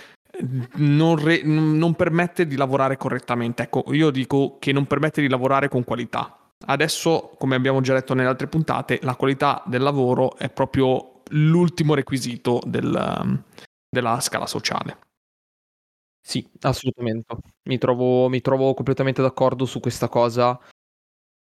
non, 0.78 1.24
re, 1.24 1.44
non, 1.44 1.94
permette 1.94 2.48
di 2.48 2.56
lavorare 2.56 2.98
correttamente. 2.98 3.62
Ecco, 3.62 3.84
io 3.90 4.10
dico 4.10 4.58
che 4.60 4.72
non 4.72 4.88
permette 4.88 5.22
di 5.22 5.30
lavorare 5.30 5.70
con 5.70 5.84
qualità. 5.84 6.36
Adesso, 6.66 7.36
come 7.38 7.56
abbiamo 7.56 7.82
già 7.82 7.94
detto 7.94 8.14
nelle 8.14 8.30
altre 8.30 8.48
puntate, 8.48 9.00
la 9.04 9.16
qualità 9.16 9.64
del 9.66 9.82
lavoro 9.82 10.36
è 10.38 10.50
proprio 10.50 11.22
l'ultimo 11.30 11.94
requisito 11.94 12.62
del, 12.66 13.44
della 13.90 14.20
scala 14.20 14.48
sociale. 14.48 14.98
Sì, 16.26 16.48
assolutamente. 16.62 17.36
Mi 17.64 17.78
trovo, 17.78 18.30
mi 18.30 18.40
trovo 18.42 18.74
completamente 18.74 19.22
d'accordo 19.22 19.66
su 19.66 19.80
questa 19.80 20.08
cosa, 20.08 20.58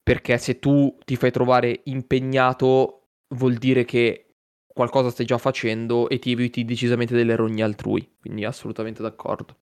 perché 0.02 0.38
se 0.38 0.58
tu 0.58 0.96
ti 1.04 1.16
fai 1.16 1.30
trovare 1.30 1.82
impegnato 1.84 3.08
vuol 3.34 3.54
dire 3.56 3.84
che 3.84 4.34
qualcosa 4.66 5.10
stai 5.10 5.26
già 5.26 5.38
facendo 5.38 6.08
e 6.08 6.18
ti 6.18 6.32
eviti 6.32 6.64
decisamente 6.64 7.14
delle 7.14 7.36
rogne 7.36 7.62
altrui, 7.62 8.16
quindi 8.20 8.44
assolutamente 8.44 9.02
d'accordo. 9.02 9.56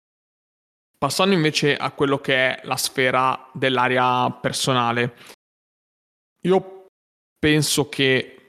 Passando 0.99 1.35
invece 1.35 1.77
a 1.77 1.93
quello 1.93 2.19
che 2.19 2.35
è 2.35 2.61
la 2.67 2.77
sfera 2.77 3.51
dell'area 3.53 4.31
personale, 4.31 5.15
io 6.47 6.87
penso 7.39 7.89
che 7.89 8.47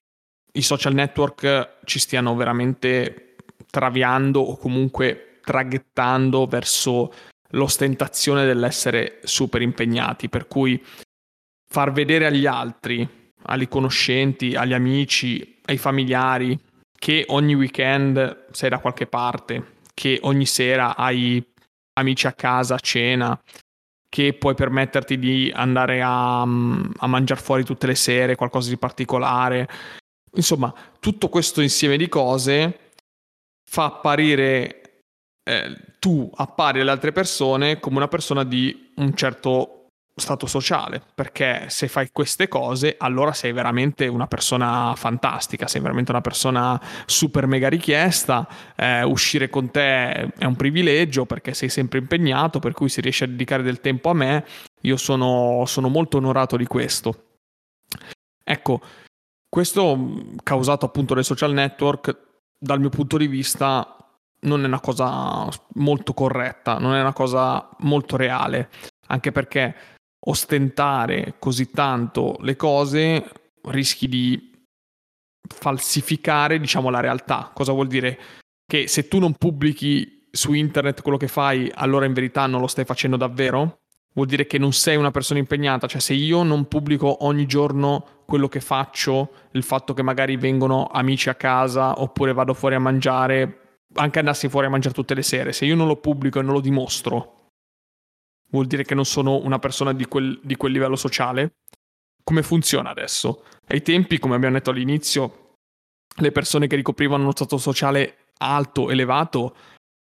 i 0.54 0.62
social 0.62 0.94
network 0.94 1.80
ci 1.84 2.00
stiano 2.00 2.36
veramente 2.36 3.36
traviando 3.70 4.40
o 4.40 4.58
comunque 4.58 5.40
traghettando 5.42 6.46
verso 6.46 7.14
l'ostentazione 7.50 8.46
dell'essere 8.46 9.20
super 9.24 9.62
impegnati, 9.62 10.30
per 10.30 10.48
cui 10.48 10.82
far 11.68 11.92
vedere 11.92 12.26
agli 12.26 12.46
altri 12.46 13.24
ai 13.48 13.68
conoscenti, 13.68 14.56
agli 14.56 14.74
amici, 14.74 15.60
ai 15.66 15.78
familiari, 15.78 16.58
che 16.98 17.26
ogni 17.28 17.54
weekend 17.54 18.48
sei 18.52 18.70
da 18.70 18.80
qualche 18.80 19.06
parte, 19.06 19.74
che 19.94 20.20
ogni 20.24 20.46
sera 20.46 20.96
hai 20.96 21.46
amici 21.94 22.28
a 22.28 22.34
casa 22.34 22.76
a 22.76 22.80
cena, 22.80 23.40
che 24.10 24.34
puoi 24.34 24.56
permetterti 24.56 25.18
di 25.18 25.52
andare 25.54 26.02
a, 26.02 26.42
a 26.42 27.08
mangiare 27.08 27.42
fuori 27.42 27.64
tutte 27.64 27.88
le 27.88 27.96
sere, 27.96 28.36
qualcosa 28.36 28.70
di 28.70 28.78
particolare. 28.78 29.68
Insomma, 30.36 30.74
tutto 31.00 31.30
questo 31.30 31.62
insieme 31.62 31.98
di 31.98 32.08
cose 32.08 32.92
fa 33.70 33.86
apparire 33.86 35.04
eh, 35.44 35.76
tu 36.00 36.30
appari 36.36 36.82
alle 36.82 36.92
altre 36.92 37.12
persone 37.12 37.80
come 37.80 37.98
una 37.98 38.08
persona 38.08 38.44
di 38.44 38.94
un 38.96 39.14
certo 39.16 39.85
stato 40.18 40.48
sociale, 40.48 41.02
perché 41.14 41.66
se 41.68 41.90
fai 41.90 42.10
queste 42.12 42.48
cose 42.48 42.96
allora 42.98 43.34
sei 43.34 43.52
veramente 43.52 44.08
una 44.08 44.28
persona 44.28 44.94
fantastica, 44.96 45.68
sei 45.68 45.82
veramente 45.82 46.12
una 46.12 46.22
persona 46.22 46.82
super 47.06 47.48
mega 47.48 47.68
richiesta, 47.68 48.48
eh, 48.78 49.04
uscire 49.04 49.50
con 49.50 49.72
te 49.72 50.32
è 50.38 50.46
un 50.46 50.56
privilegio 50.56 51.26
perché 51.26 51.54
sei 51.54 51.68
sempre 51.68 52.00
impegnato, 52.00 52.60
per 52.60 52.72
cui 52.72 52.88
si 52.88 53.02
riesce 53.02 53.26
a 53.26 53.28
dedicare 53.28 53.62
del 53.62 53.82
tempo 53.82 54.10
a 54.10 54.14
me, 54.14 54.46
io 54.82 54.96
sono, 54.96 55.64
sono 55.66 55.90
molto 55.90 56.18
onorato 56.18 56.56
di 56.56 56.66
questo. 56.66 57.24
Ecco, 58.42 58.82
questo 59.50 60.34
causato 60.44 60.86
appunto 60.86 61.14
dai 61.14 61.24
social 61.24 61.52
network, 61.52 62.18
dal 62.58 62.80
mio 62.80 62.90
punto 62.90 63.18
di 63.18 63.28
vista, 63.28 63.98
non 64.42 64.64
è 64.64 64.68
una 64.68 64.80
cosa 64.80 65.50
molto 65.74 66.14
corretta, 66.14 66.78
non 66.78 66.94
è 66.94 67.02
una 67.02 67.14
cosa 67.14 67.70
molto 67.80 68.16
reale, 68.16 68.70
anche 69.08 69.32
perché 69.32 69.76
ostentare 70.26 71.36
così 71.40 71.72
tanto 71.72 72.38
le 72.42 72.56
cose 72.56 73.24
rischi 73.64 74.08
di 74.08 74.52
falsificare, 75.48 76.60
diciamo, 76.60 76.90
la 76.90 77.00
realtà. 77.00 77.52
Cosa 77.54 77.72
vuol 77.72 77.88
dire? 77.88 78.20
Che 78.66 78.88
se 78.88 79.08
tu 79.08 79.20
non 79.20 79.34
pubblichi 79.34 80.28
su 80.32 80.54
internet 80.54 81.02
quello 81.02 81.18
che 81.18 81.28
fai, 81.28 81.72
allora 81.74 82.06
in 82.06 82.14
verità 82.14 82.46
non 82.48 82.62
lo 82.62 82.68
stai 82.68 82.86
facendo 82.86 83.18
davvero? 83.18 83.80
Vuol 84.14 84.28
dire 84.28 84.48
che 84.48 84.58
non 84.58 84.72
sei 84.72 84.96
una 84.96 85.12
persona 85.12 85.40
impegnata, 85.40 85.88
cioè 85.88 86.00
se 86.00 86.14
io 86.14 86.42
non 86.44 86.68
pubblico 86.68 87.26
ogni 87.26 87.46
giorno 87.46 88.24
quello 88.26 88.48
che 88.48 88.62
faccio, 88.62 89.32
il 89.52 89.64
fatto 89.64 89.94
che 89.94 90.04
magari 90.04 90.38
vengono 90.38 90.88
amici 90.88 91.30
a 91.30 91.36
casa 91.36 92.02
oppure 92.02 92.34
vado 92.34 92.54
fuori 92.54 92.76
a 92.76 92.80
mangiare, 92.80 93.80
anche 93.96 94.20
andassi 94.20 94.48
fuori 94.48 94.68
a 94.68 94.70
mangiare 94.70 94.96
tutte 94.96 95.14
le 95.14 95.22
sere, 95.22 95.52
se 95.52 95.66
io 95.66 95.76
non 95.76 95.88
lo 95.88 95.98
pubblico 95.98 96.40
e 96.40 96.44
non 96.44 96.54
lo 96.54 96.62
dimostro, 96.62 97.45
vuol 98.50 98.68
dire 98.68 98.84
che 98.84 98.96
non 98.96 99.06
sono 99.06 99.38
una 99.38 99.60
persona 99.60 99.94
di 99.94 100.06
quel, 100.06 100.40
di 100.44 100.56
quel 100.56 100.72
livello 100.72 100.96
sociale. 100.96 101.56
Come 102.24 102.44
funziona 102.44 102.90
adesso? 102.90 103.44
Ai 103.68 103.82
tempi, 103.82 104.20
come 104.20 104.36
abbiamo 104.36 104.56
detto 104.56 104.72
all'inizio, 104.72 105.54
le 106.18 106.32
persone 106.32 106.68
che 106.68 106.76
ricoprivano 106.76 107.24
uno 107.24 107.32
stato 107.32 107.58
sociale 107.58 108.30
alto, 108.38 108.90
elevato, 108.90 109.56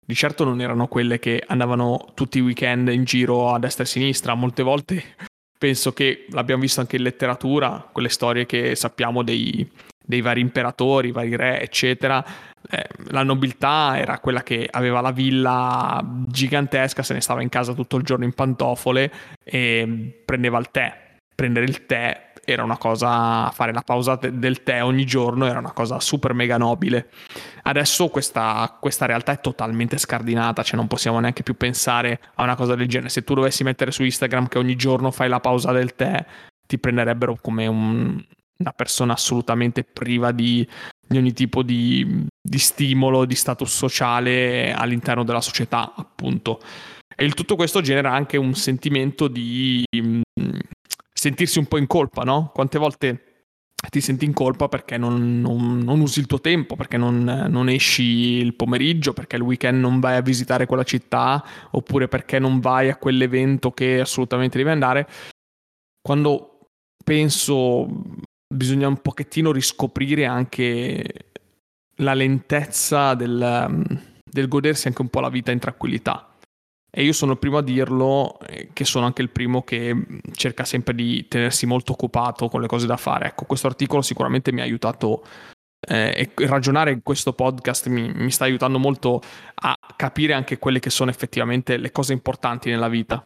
di 0.05 0.15
certo 0.15 0.43
non 0.43 0.59
erano 0.61 0.87
quelle 0.87 1.19
che 1.19 1.43
andavano 1.45 2.11
tutti 2.13 2.37
i 2.37 2.41
weekend 2.41 2.89
in 2.89 3.03
giro 3.03 3.53
a 3.53 3.59
destra 3.59 3.83
e 3.83 3.87
a 3.87 3.89
sinistra. 3.89 4.33
Molte 4.33 4.63
volte 4.63 5.15
penso 5.57 5.93
che 5.93 6.25
l'abbiamo 6.29 6.61
visto 6.61 6.81
anche 6.81 6.97
in 6.97 7.03
letteratura, 7.03 7.89
quelle 7.91 8.09
storie 8.09 8.45
che 8.45 8.75
sappiamo 8.75 9.23
dei, 9.23 9.69
dei 10.05 10.21
vari 10.21 10.41
imperatori, 10.41 11.11
vari 11.11 11.35
re, 11.35 11.61
eccetera, 11.61 12.23
eh, 12.69 12.87
la 13.09 13.23
nobiltà 13.23 13.97
era 13.97 14.19
quella 14.19 14.43
che 14.43 14.67
aveva 14.69 15.01
la 15.01 15.11
villa 15.11 16.01
gigantesca, 16.27 17.03
se 17.03 17.13
ne 17.13 17.21
stava 17.21 17.41
in 17.41 17.49
casa 17.49 17.73
tutto 17.73 17.97
il 17.97 18.03
giorno 18.03 18.25
in 18.25 18.33
pantofole 18.33 19.11
e 19.43 20.21
prendeva 20.25 20.59
il 20.59 20.69
tè. 20.71 21.01
Prendere 21.35 21.65
il 21.65 21.85
tè 21.85 22.31
era 22.45 22.63
una 22.63 22.77
cosa, 22.77 23.49
fare 23.51 23.71
la 23.71 23.81
pausa 23.81 24.15
del 24.15 24.63
tè 24.63 24.83
ogni 24.83 25.05
giorno 25.05 25.45
era 25.45 25.59
una 25.59 25.71
cosa 25.71 25.99
super 25.99 26.33
mega 26.33 26.57
nobile. 26.57 27.09
Adesso 27.63 28.09
questa, 28.09 28.77
questa 28.79 29.05
realtà 29.05 29.31
è 29.31 29.39
totalmente 29.39 29.97
scardinata, 29.97 30.63
cioè 30.63 30.77
non 30.77 30.87
possiamo 30.87 31.19
neanche 31.19 31.43
più 31.43 31.55
pensare 31.55 32.19
a 32.35 32.43
una 32.43 32.55
cosa 32.55 32.75
del 32.75 32.87
genere. 32.87 33.09
Se 33.09 33.23
tu 33.23 33.33
dovessi 33.33 33.63
mettere 33.63 33.91
su 33.91 34.03
Instagram 34.03 34.47
che 34.47 34.57
ogni 34.57 34.75
giorno 34.75 35.11
fai 35.11 35.29
la 35.29 35.39
pausa 35.39 35.71
del 35.71 35.95
tè, 35.95 36.23
ti 36.67 36.77
prenderebbero 36.77 37.37
come 37.41 37.67
un, 37.67 38.23
una 38.63 38.71
persona 38.71 39.13
assolutamente 39.13 39.83
priva 39.83 40.31
di, 40.31 40.67
di 41.05 41.17
ogni 41.17 41.33
tipo 41.33 41.61
di, 41.61 42.25
di, 42.41 42.57
stimolo, 42.57 43.25
di 43.25 43.35
status 43.35 43.69
sociale 43.69 44.73
all'interno 44.73 45.23
della 45.23 45.41
società, 45.41 45.93
appunto. 45.95 46.59
E 47.15 47.25
il 47.25 47.33
tutto 47.35 47.55
questo 47.55 47.81
genera 47.81 48.11
anche 48.11 48.37
un 48.37 48.55
sentimento 48.55 49.27
di 49.27 49.83
mh, 49.91 50.21
mm, 50.39 50.59
sentirsi 51.13 51.59
un 51.59 51.65
po' 51.65 51.77
in 51.77 51.87
colpa, 51.87 52.23
no? 52.23 52.51
Quante 52.53 52.79
volte 52.79 53.33
ti 53.89 53.99
senti 53.99 54.23
in 54.23 54.33
colpa 54.33 54.69
perché 54.69 54.97
non, 54.97 55.41
non, 55.41 55.79
non 55.79 55.99
usi 55.99 56.19
il 56.19 56.25
tuo 56.25 56.39
tempo, 56.39 56.75
perché 56.75 56.97
non, 56.97 57.23
non, 57.49 57.67
esci 57.69 58.03
il 58.03 58.55
pomeriggio, 58.55 59.11
perché 59.11 59.35
il 59.35 59.41
weekend 59.41 59.79
non 59.79 59.99
vai 59.99 60.15
a 60.15 60.21
visitare 60.21 60.65
quella 60.65 60.83
città, 60.83 61.43
oppure 61.71 62.07
perché 62.07 62.39
non 62.39 62.61
vai 62.61 62.89
a 62.89 62.95
quell'evento 62.95 63.71
che 63.71 63.99
assolutamente 63.99 64.57
devi 64.57 64.69
andare. 64.69 65.07
Quando 66.01 66.69
penso 67.03 67.87
bisogna 68.53 68.87
un 68.87 69.01
pochettino 69.01 69.51
riscoprire 69.51 70.25
anche 70.25 71.03
la 71.97 72.13
lentezza 72.13 73.13
del, 73.13 73.99
del 74.23 74.47
godersi 74.47 74.87
anche 74.87 75.01
un 75.01 75.09
po' 75.09 75.19
la 75.19 75.29
vita 75.29 75.51
in 75.51 75.59
tranquillità. 75.59 76.27
E 76.95 77.03
io 77.03 77.13
sono 77.13 77.31
il 77.31 77.39
primo 77.39 77.57
a 77.57 77.63
dirlo, 77.63 78.39
eh, 78.41 78.69
che 78.71 78.85
sono 78.85 79.07
anche 79.07 79.23
il 79.23 79.29
primo 79.29 79.63
che 79.63 79.95
cerca 80.33 80.63
sempre 80.63 80.93
di 80.93 81.27
tenersi 81.27 81.65
molto 81.65 81.93
occupato 81.93 82.49
con 82.49 82.61
le 82.61 82.67
cose 82.67 82.85
da 82.85 82.97
fare. 82.97 83.27
Ecco, 83.27 83.45
questo 83.45 83.65
articolo 83.65 84.03
sicuramente 84.03 84.51
mi 84.51 84.61
ha 84.61 84.63
aiutato 84.63 85.25
eh, 85.87 86.31
e 86.35 86.45
ragionare 86.45 86.91
in 86.91 87.01
questo 87.01 87.33
podcast 87.33 87.87
mi, 87.87 88.11
mi, 88.13 88.29
sta 88.29 88.43
aiutando 88.43 88.77
molto 88.77 89.21
a 89.55 89.75
capire 89.95 90.33
anche 90.33 90.59
quelle 90.59 90.79
che 90.79 90.91
sono 90.91 91.09
effettivamente 91.09 91.77
le 91.77 91.91
cose 91.91 92.13
importanti 92.13 92.69
nella 92.69 92.89
vita. 92.89 93.25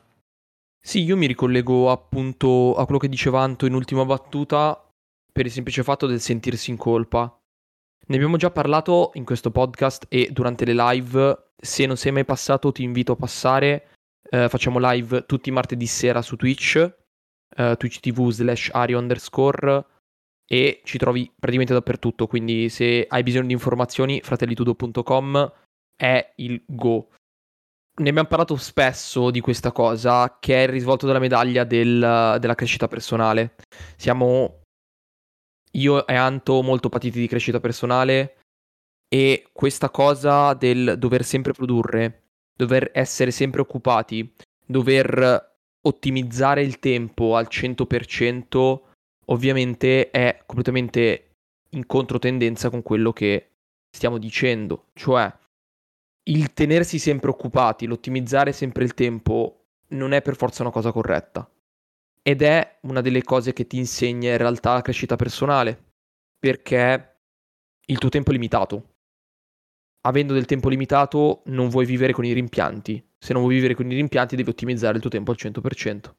Sì, 0.79 1.03
io 1.03 1.17
mi 1.17 1.27
ricollego 1.27 1.91
appunto 1.91 2.73
a 2.75 2.85
quello 2.85 2.99
che 2.99 3.09
diceva 3.09 3.41
Anto 3.41 3.65
in 3.65 3.73
ultima 3.73 4.05
battuta 4.05 4.86
per 5.37 5.45
il 5.45 5.51
semplice 5.51 5.83
fatto 5.83 6.07
del 6.07 6.19
sentirsi 6.19 6.71
in 6.71 6.77
colpa. 6.77 7.39
Ne 8.07 8.15
abbiamo 8.15 8.37
già 8.37 8.49
parlato 8.49 9.11
in 9.13 9.23
questo 9.23 9.51
podcast 9.51 10.07
e 10.09 10.29
durante 10.31 10.65
le 10.65 10.73
live. 10.73 11.51
Se 11.55 11.85
non 11.85 11.95
sei 11.95 12.11
mai 12.11 12.25
passato, 12.25 12.71
ti 12.71 12.81
invito 12.81 13.11
a 13.11 13.17
passare. 13.17 13.89
Eh, 14.27 14.49
facciamo 14.49 14.79
live 14.81 15.27
tutti 15.27 15.49
i 15.49 15.51
martedì 15.51 15.85
sera 15.85 16.23
su 16.23 16.37
Twitch, 16.37 16.75
eh, 17.55 17.75
Twitch 17.77 17.99
TV 17.99 18.31
slash 18.31 18.71
Ario 18.73 18.97
underscore 18.97 19.85
e 20.49 20.81
ci 20.83 20.97
trovi 20.97 21.31
praticamente 21.35 21.73
dappertutto. 21.73 22.25
Quindi 22.25 22.69
se 22.69 23.05
hai 23.07 23.21
bisogno 23.21 23.45
di 23.45 23.53
informazioni, 23.53 24.21
fratellitudo.com 24.23 25.53
è 25.95 26.33
il 26.37 26.63
go. 26.65 27.09
ne 28.01 28.09
abbiamo 28.09 28.27
parlato 28.27 28.55
spesso 28.55 29.29
di 29.29 29.39
questa 29.39 29.71
cosa, 29.71 30.37
che 30.39 30.55
è 30.55 30.61
il 30.63 30.69
risvolto 30.69 31.05
della 31.05 31.19
medaglia 31.19 31.63
del, 31.63 32.37
della 32.39 32.55
crescita 32.55 32.87
personale. 32.87 33.53
Siamo 33.97 34.61
io 35.77 36.05
e 36.05 36.15
Anto 36.15 36.61
molto 36.61 36.89
patiti 36.89 37.19
di 37.19 37.27
crescita 37.27 37.59
personale 37.59 38.37
e 39.07 39.49
questa 39.53 39.89
cosa 39.89 40.53
del 40.53 40.95
dover 40.97 41.23
sempre 41.23 41.53
produrre, 41.53 42.23
dover 42.53 42.91
essere 42.93 43.31
sempre 43.31 43.61
occupati, 43.61 44.33
dover 44.65 45.55
ottimizzare 45.81 46.61
il 46.61 46.79
tempo 46.79 47.35
al 47.35 47.47
100% 47.49 48.81
ovviamente 49.25 50.09
è 50.09 50.41
completamente 50.45 51.35
in 51.71 51.85
controtendenza 51.85 52.69
con 52.69 52.81
quello 52.81 53.13
che 53.13 53.51
stiamo 53.89 54.17
dicendo, 54.17 54.87
cioè 54.93 55.31
il 56.23 56.53
tenersi 56.53 56.99
sempre 56.99 57.29
occupati, 57.29 57.85
l'ottimizzare 57.85 58.51
sempre 58.51 58.83
il 58.83 58.93
tempo 58.93 59.67
non 59.89 60.11
è 60.11 60.21
per 60.21 60.35
forza 60.35 60.61
una 60.61 60.71
cosa 60.71 60.91
corretta. 60.91 61.49
Ed 62.27 62.41
è 62.41 62.79
una 62.81 62.99
delle 62.99 63.23
cose 63.23 63.53
che 63.53 63.67
ti 63.67 63.77
insegna 63.77 64.31
in 64.31 64.37
realtà 64.37 64.73
la 64.73 64.81
crescita 64.81 65.15
personale, 65.15 65.93
perché 66.37 67.21
il 67.85 67.97
tuo 67.99 68.09
tempo 68.09 68.31
è 68.31 68.33
limitato. 68.33 68.95
Avendo 70.01 70.33
del 70.33 70.43
tempo 70.43 70.67
limitato 70.67 71.43
non 71.45 71.69
vuoi 71.69 71.85
vivere 71.85 72.11
con 72.11 72.25
i 72.25 72.33
rimpianti. 72.33 73.01
Se 73.17 73.31
non 73.31 73.43
vuoi 73.43 73.55
vivere 73.55 73.75
con 73.75 73.89
i 73.89 73.95
rimpianti 73.95 74.35
devi 74.35 74.49
ottimizzare 74.49 74.95
il 74.95 75.01
tuo 75.01 75.09
tempo 75.09 75.31
al 75.31 75.37
100%. 75.39 76.15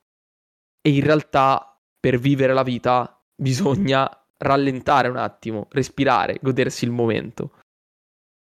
E 0.80 0.90
in 0.90 1.04
realtà 1.04 1.78
per 2.00 2.18
vivere 2.18 2.54
la 2.54 2.62
vita 2.62 3.22
bisogna 3.36 4.10
rallentare 4.38 5.08
un 5.08 5.18
attimo, 5.18 5.68
respirare, 5.72 6.38
godersi 6.40 6.86
il 6.86 6.90
momento. 6.90 7.60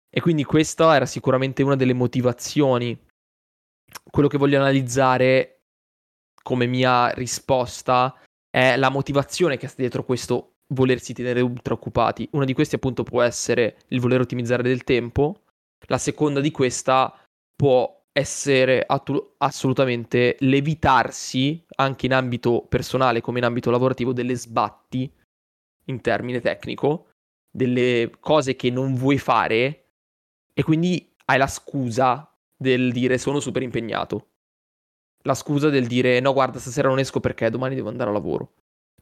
E 0.09 0.21
quindi 0.21 0.45
questa 0.45 0.95
era 0.95 1.05
sicuramente 1.05 1.65
una 1.65 1.75
delle 1.75 1.95
motivazioni. 1.95 2.97
Quello 4.09 4.29
che 4.29 4.39
voglio 4.39 4.59
analizzare 4.61 5.56
come 6.47 6.67
mia 6.67 7.09
risposta 7.09 8.17
è 8.49 8.77
la 8.77 8.89
motivazione 8.89 9.57
che 9.57 9.67
sta 9.67 9.81
dietro 9.81 10.05
questo 10.05 10.59
volersi 10.69 11.13
tenere 11.13 11.41
ultra 11.41 11.75
occupati. 11.75 12.29
Una 12.35 12.45
di 12.45 12.53
queste 12.53 12.77
appunto 12.77 13.03
può 13.03 13.21
essere 13.23 13.79
il 13.89 13.99
voler 13.99 14.21
ottimizzare 14.21 14.63
del 14.63 14.85
tempo, 14.85 15.43
la 15.89 15.99
seconda 15.99 16.39
di 16.39 16.53
questa 16.53 17.13
può 17.53 18.05
essere 18.13 18.85
attu- 18.87 19.35
assolutamente 19.39 20.37
l'evitarsi 20.39 21.67
anche 21.79 22.07
in 22.07 22.13
ambito 22.13 22.65
personale 22.69 23.21
come 23.21 23.39
in 23.39 23.45
ambito 23.45 23.73
lavorativo 23.73 24.13
delle 24.13 24.37
sbatti 24.37 25.13
in 25.87 26.01
termine 26.01 26.41
tecnico, 26.41 27.09
delle 27.51 28.13
cose 28.21 28.55
che 28.55 28.71
non 28.71 28.95
vuoi 28.95 29.19
fare 29.19 29.89
e 30.55 30.63
quindi 30.63 31.13
hai 31.25 31.39
la 31.39 31.49
scusa 31.49 32.33
del 32.57 32.93
dire 32.93 33.19
sono 33.19 33.41
super 33.41 33.63
impegnato. 33.63 34.29
La 35.27 35.35
scusa 35.35 35.71
del 35.71 35.87
dire 35.87 36.21
no 36.21 36.33
guarda 36.33 36.61
stasera 36.61 36.89
non 36.89 37.01
esco 37.01 37.19
perché 37.21 37.51
domani 37.51 37.75
devo 37.75 37.89
andare 37.89 38.11
a 38.11 38.13
lavoro. 38.13 38.53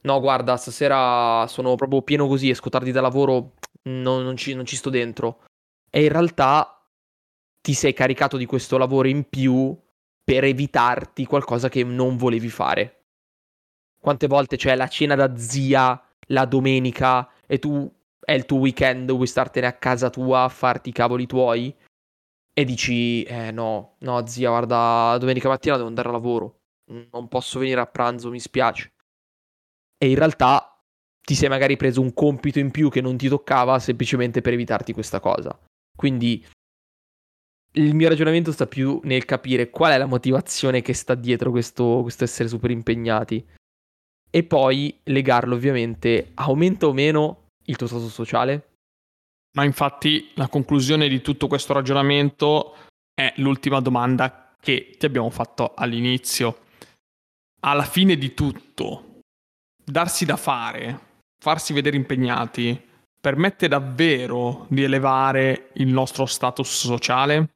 No 0.01 0.19
guarda 0.19 0.57
stasera 0.57 1.45
sono 1.47 1.75
proprio 1.75 2.01
pieno 2.01 2.27
così, 2.27 2.49
esco 2.49 2.69
tardi 2.69 2.91
da 2.91 3.01
lavoro, 3.01 3.53
non, 3.83 4.23
non, 4.23 4.35
ci, 4.35 4.53
non 4.53 4.65
ci 4.65 4.75
sto 4.75 4.89
dentro. 4.89 5.43
E 5.89 6.03
in 6.03 6.09
realtà 6.09 6.83
ti 7.61 7.73
sei 7.73 7.93
caricato 7.93 8.37
di 8.37 8.45
questo 8.45 8.77
lavoro 8.77 9.07
in 9.07 9.27
più 9.29 9.75
per 10.23 10.43
evitarti 10.43 11.25
qualcosa 11.25 11.69
che 11.69 11.83
non 11.83 12.17
volevi 12.17 12.49
fare. 12.49 13.03
Quante 13.99 14.27
volte 14.27 14.57
c'è 14.57 14.75
la 14.75 14.87
cena 14.87 15.15
da 15.15 15.35
zia 15.37 15.99
la 16.27 16.45
domenica 16.45 17.29
e 17.45 17.59
tu 17.59 17.91
è 18.19 18.33
il 18.33 18.45
tuo 18.45 18.57
weekend, 18.57 19.11
vuoi 19.11 19.27
startene 19.27 19.67
a 19.67 19.73
casa 19.73 20.09
tua 20.09 20.43
a 20.43 20.49
farti 20.49 20.89
i 20.89 20.93
cavoli 20.93 21.27
tuoi 21.27 21.75
e 22.57 22.63
dici 22.63 23.23
eh 23.23 23.51
no, 23.51 23.97
no 23.99 24.25
zia, 24.27 24.49
guarda, 24.49 25.17
domenica 25.19 25.49
mattina 25.49 25.75
devo 25.75 25.89
andare 25.89 26.07
a 26.07 26.11
lavoro, 26.13 26.61
non 27.11 27.27
posso 27.27 27.59
venire 27.59 27.81
a 27.81 27.85
pranzo, 27.85 28.29
mi 28.29 28.39
spiace. 28.39 28.93
E 29.97 30.09
in 30.09 30.15
realtà 30.15 30.81
ti 31.21 31.35
sei 31.35 31.49
magari 31.49 31.75
preso 31.75 31.99
un 31.99 32.13
compito 32.13 32.59
in 32.59 32.71
più 32.71 32.89
che 32.89 33.01
non 33.01 33.17
ti 33.17 33.27
toccava 33.27 33.77
semplicemente 33.79 34.39
per 34.39 34.53
evitarti 34.53 34.93
questa 34.93 35.19
cosa. 35.19 35.57
Quindi 35.93 36.45
il 37.73 37.93
mio 37.93 38.07
ragionamento 38.07 38.53
sta 38.53 38.67
più 38.67 39.01
nel 39.03 39.25
capire 39.25 39.69
qual 39.69 39.91
è 39.91 39.97
la 39.97 40.05
motivazione 40.05 40.81
che 40.81 40.93
sta 40.93 41.13
dietro 41.13 41.51
questo, 41.51 41.99
questo 42.03 42.23
essere 42.23 42.47
super 42.47 42.71
impegnati 42.71 43.45
e 44.29 44.43
poi 44.43 44.97
legarlo 45.03 45.55
ovviamente 45.55 46.31
aumenta 46.35 46.87
o 46.87 46.93
meno 46.93 47.47
il 47.65 47.75
tuo 47.75 47.87
stato 47.87 48.07
sociale? 48.07 48.74
Ma 49.55 49.63
infatti 49.63 50.31
la 50.35 50.47
conclusione 50.47 51.07
di 51.07 51.21
tutto 51.21 51.47
questo 51.47 51.73
ragionamento 51.73 52.75
è 53.13 53.33
l'ultima 53.37 53.79
domanda 53.79 54.53
che 54.59 54.95
ti 54.97 55.05
abbiamo 55.05 55.29
fatto 55.29 55.73
all'inizio. 55.73 56.63
Alla 57.61 57.83
fine 57.83 58.17
di 58.17 58.33
tutto, 58.33 59.21
darsi 59.83 60.25
da 60.25 60.35
fare, 60.35 60.99
farsi 61.39 61.73
vedere 61.73 61.95
impegnati, 61.95 62.79
permette 63.19 63.67
davvero 63.67 64.65
di 64.69 64.83
elevare 64.83 65.71
il 65.75 65.87
nostro 65.87 66.25
status 66.25 66.69
sociale? 66.69 67.55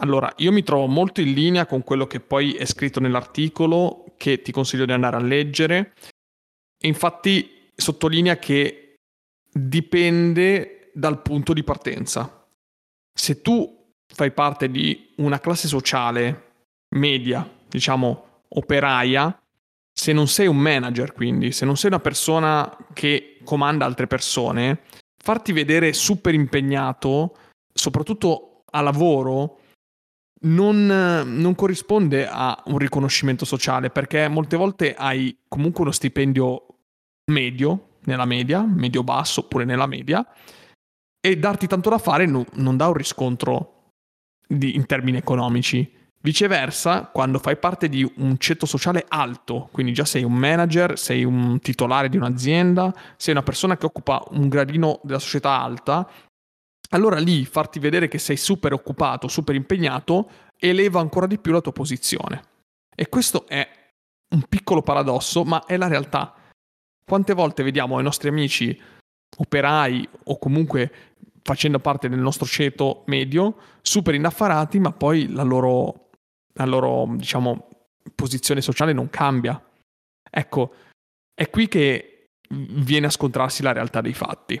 Allora, 0.00 0.32
io 0.38 0.52
mi 0.52 0.62
trovo 0.62 0.86
molto 0.86 1.20
in 1.20 1.32
linea 1.32 1.66
con 1.66 1.82
quello 1.82 2.06
che 2.06 2.20
poi 2.20 2.54
è 2.54 2.64
scritto 2.66 3.00
nell'articolo, 3.00 4.14
che 4.16 4.42
ti 4.42 4.52
consiglio 4.52 4.84
di 4.84 4.92
andare 4.92 5.16
a 5.16 5.20
leggere. 5.20 5.94
E 6.78 6.88
infatti 6.88 7.70
sottolinea 7.74 8.36
che 8.36 8.96
dipende 9.50 10.73
dal 10.94 11.20
punto 11.20 11.52
di 11.52 11.64
partenza. 11.64 12.46
Se 13.12 13.42
tu 13.42 13.92
fai 14.06 14.30
parte 14.30 14.70
di 14.70 15.12
una 15.16 15.40
classe 15.40 15.68
sociale 15.68 16.52
media, 16.96 17.48
diciamo 17.68 18.42
operaia, 18.48 19.36
se 19.92 20.12
non 20.12 20.28
sei 20.28 20.46
un 20.46 20.56
manager, 20.56 21.12
quindi, 21.12 21.52
se 21.52 21.64
non 21.64 21.76
sei 21.76 21.90
una 21.90 22.00
persona 22.00 22.76
che 22.92 23.38
comanda 23.44 23.84
altre 23.84 24.06
persone, 24.06 24.82
farti 25.16 25.52
vedere 25.52 25.92
super 25.92 26.34
impegnato, 26.34 27.36
soprattutto 27.72 28.64
a 28.70 28.80
lavoro, 28.80 29.60
non, 30.42 30.86
non, 30.86 31.54
corrisponde 31.54 32.26
a 32.28 32.60
un 32.66 32.78
riconoscimento 32.78 33.44
sociale 33.44 33.88
perché 33.88 34.28
molte 34.28 34.56
volte 34.56 34.94
hai 34.94 35.34
comunque 35.48 35.82
uno 35.82 35.90
stipendio 35.90 36.66
medio, 37.30 37.88
nella 38.04 38.26
media, 38.26 38.62
medio-basso 38.62 39.40
oppure 39.40 39.64
nella 39.64 39.86
media, 39.86 40.26
e 41.24 41.38
darti 41.38 41.66
tanto 41.66 41.88
da 41.88 41.96
fare 41.96 42.26
non, 42.26 42.44
non 42.56 42.76
dà 42.76 42.88
un 42.88 42.92
riscontro 42.92 43.92
di, 44.46 44.74
in 44.74 44.84
termini 44.84 45.16
economici. 45.16 45.90
Viceversa, 46.20 47.06
quando 47.06 47.38
fai 47.38 47.56
parte 47.56 47.88
di 47.88 48.04
un 48.16 48.36
ceto 48.36 48.66
sociale 48.66 49.06
alto, 49.08 49.70
quindi 49.72 49.94
già 49.94 50.04
sei 50.04 50.22
un 50.22 50.34
manager, 50.34 50.98
sei 50.98 51.24
un 51.24 51.58
titolare 51.60 52.10
di 52.10 52.18
un'azienda, 52.18 52.94
sei 53.16 53.32
una 53.32 53.42
persona 53.42 53.78
che 53.78 53.86
occupa 53.86 54.22
un 54.32 54.48
gradino 54.50 55.00
della 55.02 55.18
società 55.18 55.58
alta, 55.62 56.06
allora 56.90 57.18
lì 57.18 57.46
farti 57.46 57.78
vedere 57.78 58.06
che 58.06 58.18
sei 58.18 58.36
super 58.36 58.74
occupato, 58.74 59.26
super 59.26 59.54
impegnato, 59.54 60.28
eleva 60.58 61.00
ancora 61.00 61.26
di 61.26 61.38
più 61.38 61.52
la 61.52 61.62
tua 61.62 61.72
posizione. 61.72 62.42
E 62.94 63.08
questo 63.08 63.46
è 63.48 63.66
un 64.34 64.42
piccolo 64.46 64.82
paradosso, 64.82 65.42
ma 65.44 65.64
è 65.64 65.78
la 65.78 65.88
realtà. 65.88 66.34
Quante 67.02 67.32
volte 67.32 67.62
vediamo 67.62 67.98
i 67.98 68.02
nostri 68.02 68.28
amici 68.28 68.78
operai 69.36 70.08
o 70.24 70.38
comunque 70.38 71.13
facendo 71.44 71.78
parte 71.78 72.08
del 72.08 72.18
nostro 72.18 72.46
ceto 72.46 73.04
medio, 73.06 73.56
super 73.82 74.14
indaffarati, 74.14 74.80
ma 74.80 74.92
poi 74.92 75.30
la 75.30 75.42
loro, 75.42 76.08
la 76.54 76.64
loro 76.64 77.06
diciamo, 77.16 77.68
posizione 78.14 78.62
sociale 78.62 78.94
non 78.94 79.10
cambia. 79.10 79.62
Ecco, 80.30 80.74
è 81.34 81.50
qui 81.50 81.68
che 81.68 82.30
viene 82.48 83.06
a 83.06 83.10
scontrarsi 83.10 83.62
la 83.62 83.72
realtà 83.72 84.00
dei 84.00 84.14
fatti. 84.14 84.60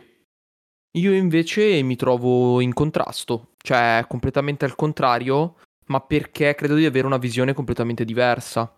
Io 0.96 1.12
invece 1.12 1.82
mi 1.82 1.96
trovo 1.96 2.60
in 2.60 2.74
contrasto, 2.74 3.54
cioè 3.58 4.04
completamente 4.06 4.66
al 4.66 4.76
contrario, 4.76 5.56
ma 5.86 6.00
perché 6.00 6.54
credo 6.54 6.74
di 6.74 6.84
avere 6.84 7.06
una 7.06 7.16
visione 7.16 7.54
completamente 7.54 8.04
diversa. 8.04 8.72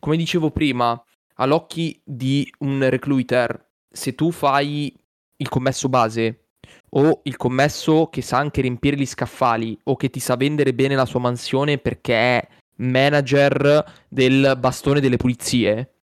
Come 0.00 0.16
dicevo 0.16 0.50
prima, 0.50 1.00
all'occhio 1.34 1.92
di 2.04 2.50
un 2.60 2.88
recruiter, 2.88 3.68
se 3.88 4.14
tu 4.14 4.30
fai 4.32 4.92
il 5.36 5.48
commesso 5.48 5.88
base 5.88 6.48
o 6.90 7.20
il 7.24 7.36
commesso 7.36 8.08
che 8.08 8.22
sa 8.22 8.38
anche 8.38 8.60
riempire 8.60 8.96
gli 8.96 9.06
scaffali 9.06 9.78
o 9.84 9.96
che 9.96 10.10
ti 10.10 10.20
sa 10.20 10.36
vendere 10.36 10.74
bene 10.74 10.94
la 10.94 11.04
sua 11.04 11.20
mansione 11.20 11.78
perché 11.78 12.14
è 12.14 12.48
manager 12.76 14.04
del 14.08 14.56
bastone 14.58 15.00
delle 15.00 15.16
pulizie, 15.16 15.94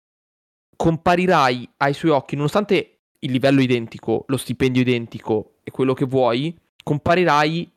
comparirai 0.76 1.70
ai 1.78 1.94
suoi 1.94 2.12
occhi, 2.12 2.36
nonostante 2.36 3.00
il 3.20 3.32
livello 3.32 3.62
identico, 3.62 4.26
lo 4.28 4.38
stipendio 4.38 4.82
identico 4.82 5.56
e 5.64 5.72
quello 5.72 5.94
che 5.94 6.06
vuoi, 6.06 6.56
comparirai 6.84 7.72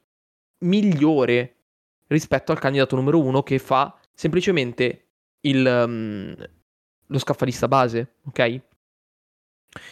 migliore 0.59 1.57
rispetto 2.09 2.53
al 2.53 2.59
candidato 2.59 2.97
numero 2.97 3.21
uno 3.21 3.43
che 3.43 3.59
fa 3.59 3.99
semplicemente 4.13 5.07
il, 5.41 5.65
um, 5.65 6.35
lo 7.07 7.19
scaffalista 7.19 7.69
base, 7.69 8.17
ok? 8.27 8.61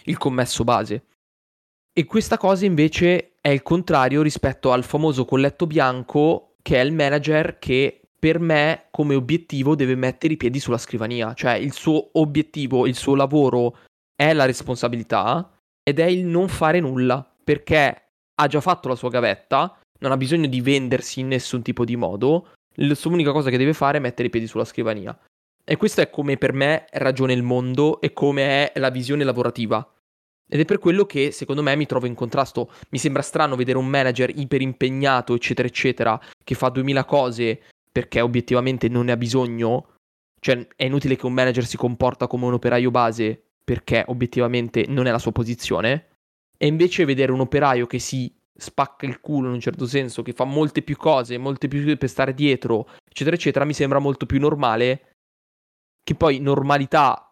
Il 0.05 0.19
commesso 0.19 0.65
base. 0.65 1.05
E 1.99 2.05
questa 2.05 2.39
cosa 2.39 2.65
invece 2.65 3.33
è 3.41 3.49
il 3.49 3.65
contrario 3.65 4.23
rispetto 4.23 4.71
al 4.71 4.85
famoso 4.85 5.25
colletto 5.25 5.67
bianco 5.67 6.55
che 6.63 6.81
è 6.81 6.85
il 6.85 6.93
manager 6.93 7.59
che 7.59 8.03
per 8.17 8.39
me 8.39 8.85
come 8.93 9.17
obiettivo 9.17 9.75
deve 9.75 9.97
mettere 9.97 10.35
i 10.35 10.37
piedi 10.37 10.61
sulla 10.61 10.79
scrivania, 10.79 11.35
cioè 11.35 11.55
il 11.55 11.73
suo 11.73 12.11
obiettivo, 12.13 12.87
il 12.87 12.95
suo 12.95 13.17
lavoro 13.17 13.79
è 14.15 14.33
la 14.33 14.45
responsabilità 14.45 15.59
ed 15.83 15.99
è 15.99 16.05
il 16.05 16.25
non 16.25 16.47
fare 16.47 16.79
nulla, 16.79 17.29
perché 17.43 18.11
ha 18.33 18.47
già 18.47 18.61
fatto 18.61 18.87
la 18.87 18.95
sua 18.95 19.11
gavetta, 19.11 19.77
non 19.99 20.13
ha 20.13 20.17
bisogno 20.17 20.47
di 20.47 20.61
vendersi 20.61 21.19
in 21.19 21.27
nessun 21.27 21.63
tipo 21.63 21.85
di 21.85 21.97
modo, 21.97 22.51
l'unica 22.77 23.33
cosa 23.33 23.51
che 23.51 23.59
deve 23.59 23.73
fare 23.73 23.99
è 23.99 24.01
mettere 24.01 24.29
i 24.29 24.31
piedi 24.31 24.47
sulla 24.47 24.65
scrivania. 24.65 25.19
E 25.65 25.77
questo 25.77 26.01
è 26.01 26.11
come 26.11 26.37
per 26.37 26.53
me 26.53 26.87
ragiona 26.93 27.33
il 27.33 27.43
mondo 27.43 28.01
e 28.01 28.13
come 28.13 28.71
è 28.71 28.79
la 28.79 28.91
visione 28.91 29.25
lavorativa. 29.25 29.85
Ed 30.49 30.61
è 30.61 30.65
per 30.65 30.79
quello 30.79 31.05
che 31.05 31.31
secondo 31.31 31.63
me 31.63 31.77
mi 31.77 31.87
trovo 31.87 32.07
in 32.07 32.15
contrasto. 32.15 32.71
Mi 32.91 32.99
sembra 32.99 33.23
strano 33.23 33.55
vedere 33.55 33.79
un 33.79 33.87
manager 33.87 34.31
iper 34.35 34.63
impegnato, 34.63 35.35
eccetera, 35.35 35.69
eccetera, 35.69 36.21
che 36.43 36.55
fa 36.55 36.71
2000 36.71 37.05
cose 37.05 37.63
perché 37.93 38.21
obiettivamente 38.21 38.89
non 38.89 39.07
ne 39.07 39.13
ha 39.13 39.17
bisogno. 39.17 39.95
Cioè, 40.41 40.67
è 40.77 40.85
inutile 40.85 41.17
che 41.17 41.27
un 41.27 41.35
manager 41.35 41.67
si 41.67 41.77
comporta 41.77 42.27
come 42.27 42.47
un 42.47 42.55
operaio 42.55 42.91
base 42.91 43.43
perché 43.63 44.05
obiettivamente 44.07 44.87
non 44.89 45.07
è 45.07 45.11
la 45.11 45.19
sua 45.19 45.33
posizione. 45.33 46.09
E 46.57 46.67
invece 46.67 47.05
vedere 47.05 47.33
un 47.33 47.41
operaio 47.41 47.87
che 47.87 47.99
si 47.99 48.35
spacca 48.59 49.07
il 49.07 49.21
culo 49.21 49.49
in 49.49 49.55
un 49.55 49.61
certo 49.61 49.87
senso, 49.87 50.23
che 50.23 50.33
fa 50.33 50.45
molte 50.45 50.83
più 50.83 50.97
cose, 50.97 51.39
molte 51.39 51.69
più 51.69 51.97
per 51.97 52.09
stare 52.09 52.35
dietro, 52.35 52.89
eccetera, 53.09 53.37
eccetera, 53.37 53.65
mi 53.65 53.75
sembra 53.75 53.99
molto 53.99 54.27
più 54.27 54.41
normale. 54.41 55.13
Che 56.03 56.15
poi 56.15 56.41
normalità, 56.41 57.31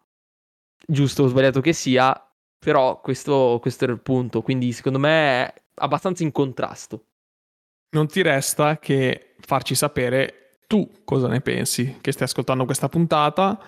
giusto 0.85 1.23
o 1.23 1.27
sbagliato 1.27 1.59
che 1.61 1.73
sia, 1.73 2.26
però 2.57 2.99
questo, 3.01 3.59
questo 3.61 3.85
era 3.85 3.93
il 3.93 4.01
punto. 4.01 4.41
Quindi 4.41 4.71
secondo 4.71 4.99
me 4.99 5.09
è 5.45 5.53
abbastanza 5.75 6.23
in 6.23 6.31
contrasto. 6.31 7.05
Non 7.91 8.07
ti 8.07 8.21
resta 8.21 8.79
che 8.79 9.35
farci 9.39 9.75
sapere 9.75 10.59
tu 10.67 10.89
cosa 11.05 11.27
ne 11.27 11.41
pensi, 11.41 11.97
che 12.01 12.11
stai 12.11 12.27
ascoltando 12.27 12.65
questa 12.65 12.89
puntata 12.89 13.59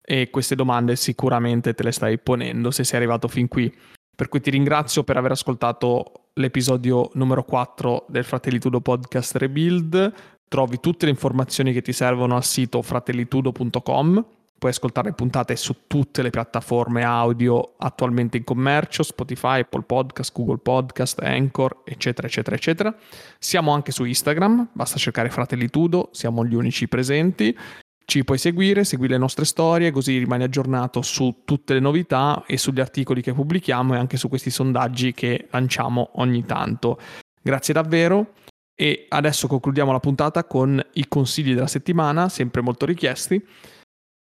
e 0.00 0.30
queste 0.30 0.54
domande 0.54 0.96
sicuramente 0.96 1.74
te 1.74 1.82
le 1.82 1.92
stai 1.92 2.18
ponendo 2.18 2.70
se 2.70 2.84
sei 2.84 2.96
arrivato 2.96 3.28
fin 3.28 3.46
qui. 3.46 3.72
Per 4.16 4.28
cui 4.28 4.40
ti 4.40 4.50
ringrazio 4.50 5.04
per 5.04 5.16
aver 5.16 5.32
ascoltato 5.32 6.30
l'episodio 6.34 7.10
numero 7.14 7.44
4 7.44 8.06
del 8.08 8.24
Fratellitudo 8.24 8.80
Podcast 8.80 9.36
Rebuild. 9.36 10.12
Trovi 10.48 10.80
tutte 10.80 11.04
le 11.04 11.10
informazioni 11.10 11.72
che 11.72 11.82
ti 11.82 11.92
servono 11.92 12.34
al 12.34 12.44
sito 12.44 12.80
fratellitudo.com. 12.80 14.37
Puoi 14.58 14.72
ascoltare 14.72 15.10
le 15.10 15.14
puntate 15.14 15.54
su 15.54 15.86
tutte 15.86 16.20
le 16.20 16.30
piattaforme 16.30 17.04
audio 17.04 17.74
attualmente 17.76 18.38
in 18.38 18.44
commercio, 18.44 19.04
Spotify, 19.04 19.60
Apple 19.60 19.82
Podcast, 19.82 20.32
Google 20.34 20.58
Podcast, 20.58 21.20
Anchor, 21.20 21.82
eccetera, 21.84 22.26
eccetera, 22.26 22.56
eccetera. 22.56 22.96
Siamo 23.38 23.72
anche 23.72 23.92
su 23.92 24.02
Instagram, 24.02 24.70
basta 24.72 24.98
cercare 24.98 25.30
Fratellitudo, 25.30 26.08
siamo 26.10 26.44
gli 26.44 26.54
unici 26.54 26.88
presenti. 26.88 27.56
Ci 28.04 28.24
puoi 28.24 28.38
seguire, 28.38 28.82
segui 28.82 29.06
le 29.06 29.18
nostre 29.18 29.44
storie, 29.44 29.92
così 29.92 30.18
rimani 30.18 30.42
aggiornato 30.42 31.02
su 31.02 31.42
tutte 31.44 31.74
le 31.74 31.80
novità 31.80 32.42
e 32.44 32.58
sugli 32.58 32.80
articoli 32.80 33.22
che 33.22 33.34
pubblichiamo 33.34 33.94
e 33.94 33.98
anche 33.98 34.16
su 34.16 34.28
questi 34.28 34.50
sondaggi 34.50 35.12
che 35.12 35.46
lanciamo 35.50 36.10
ogni 36.14 36.44
tanto. 36.44 36.98
Grazie 37.40 37.74
davvero 37.74 38.32
e 38.74 39.06
adesso 39.08 39.46
concludiamo 39.46 39.92
la 39.92 40.00
puntata 40.00 40.44
con 40.44 40.84
i 40.94 41.06
consigli 41.06 41.54
della 41.54 41.66
settimana, 41.68 42.28
sempre 42.28 42.60
molto 42.60 42.86
richiesti. 42.86 43.44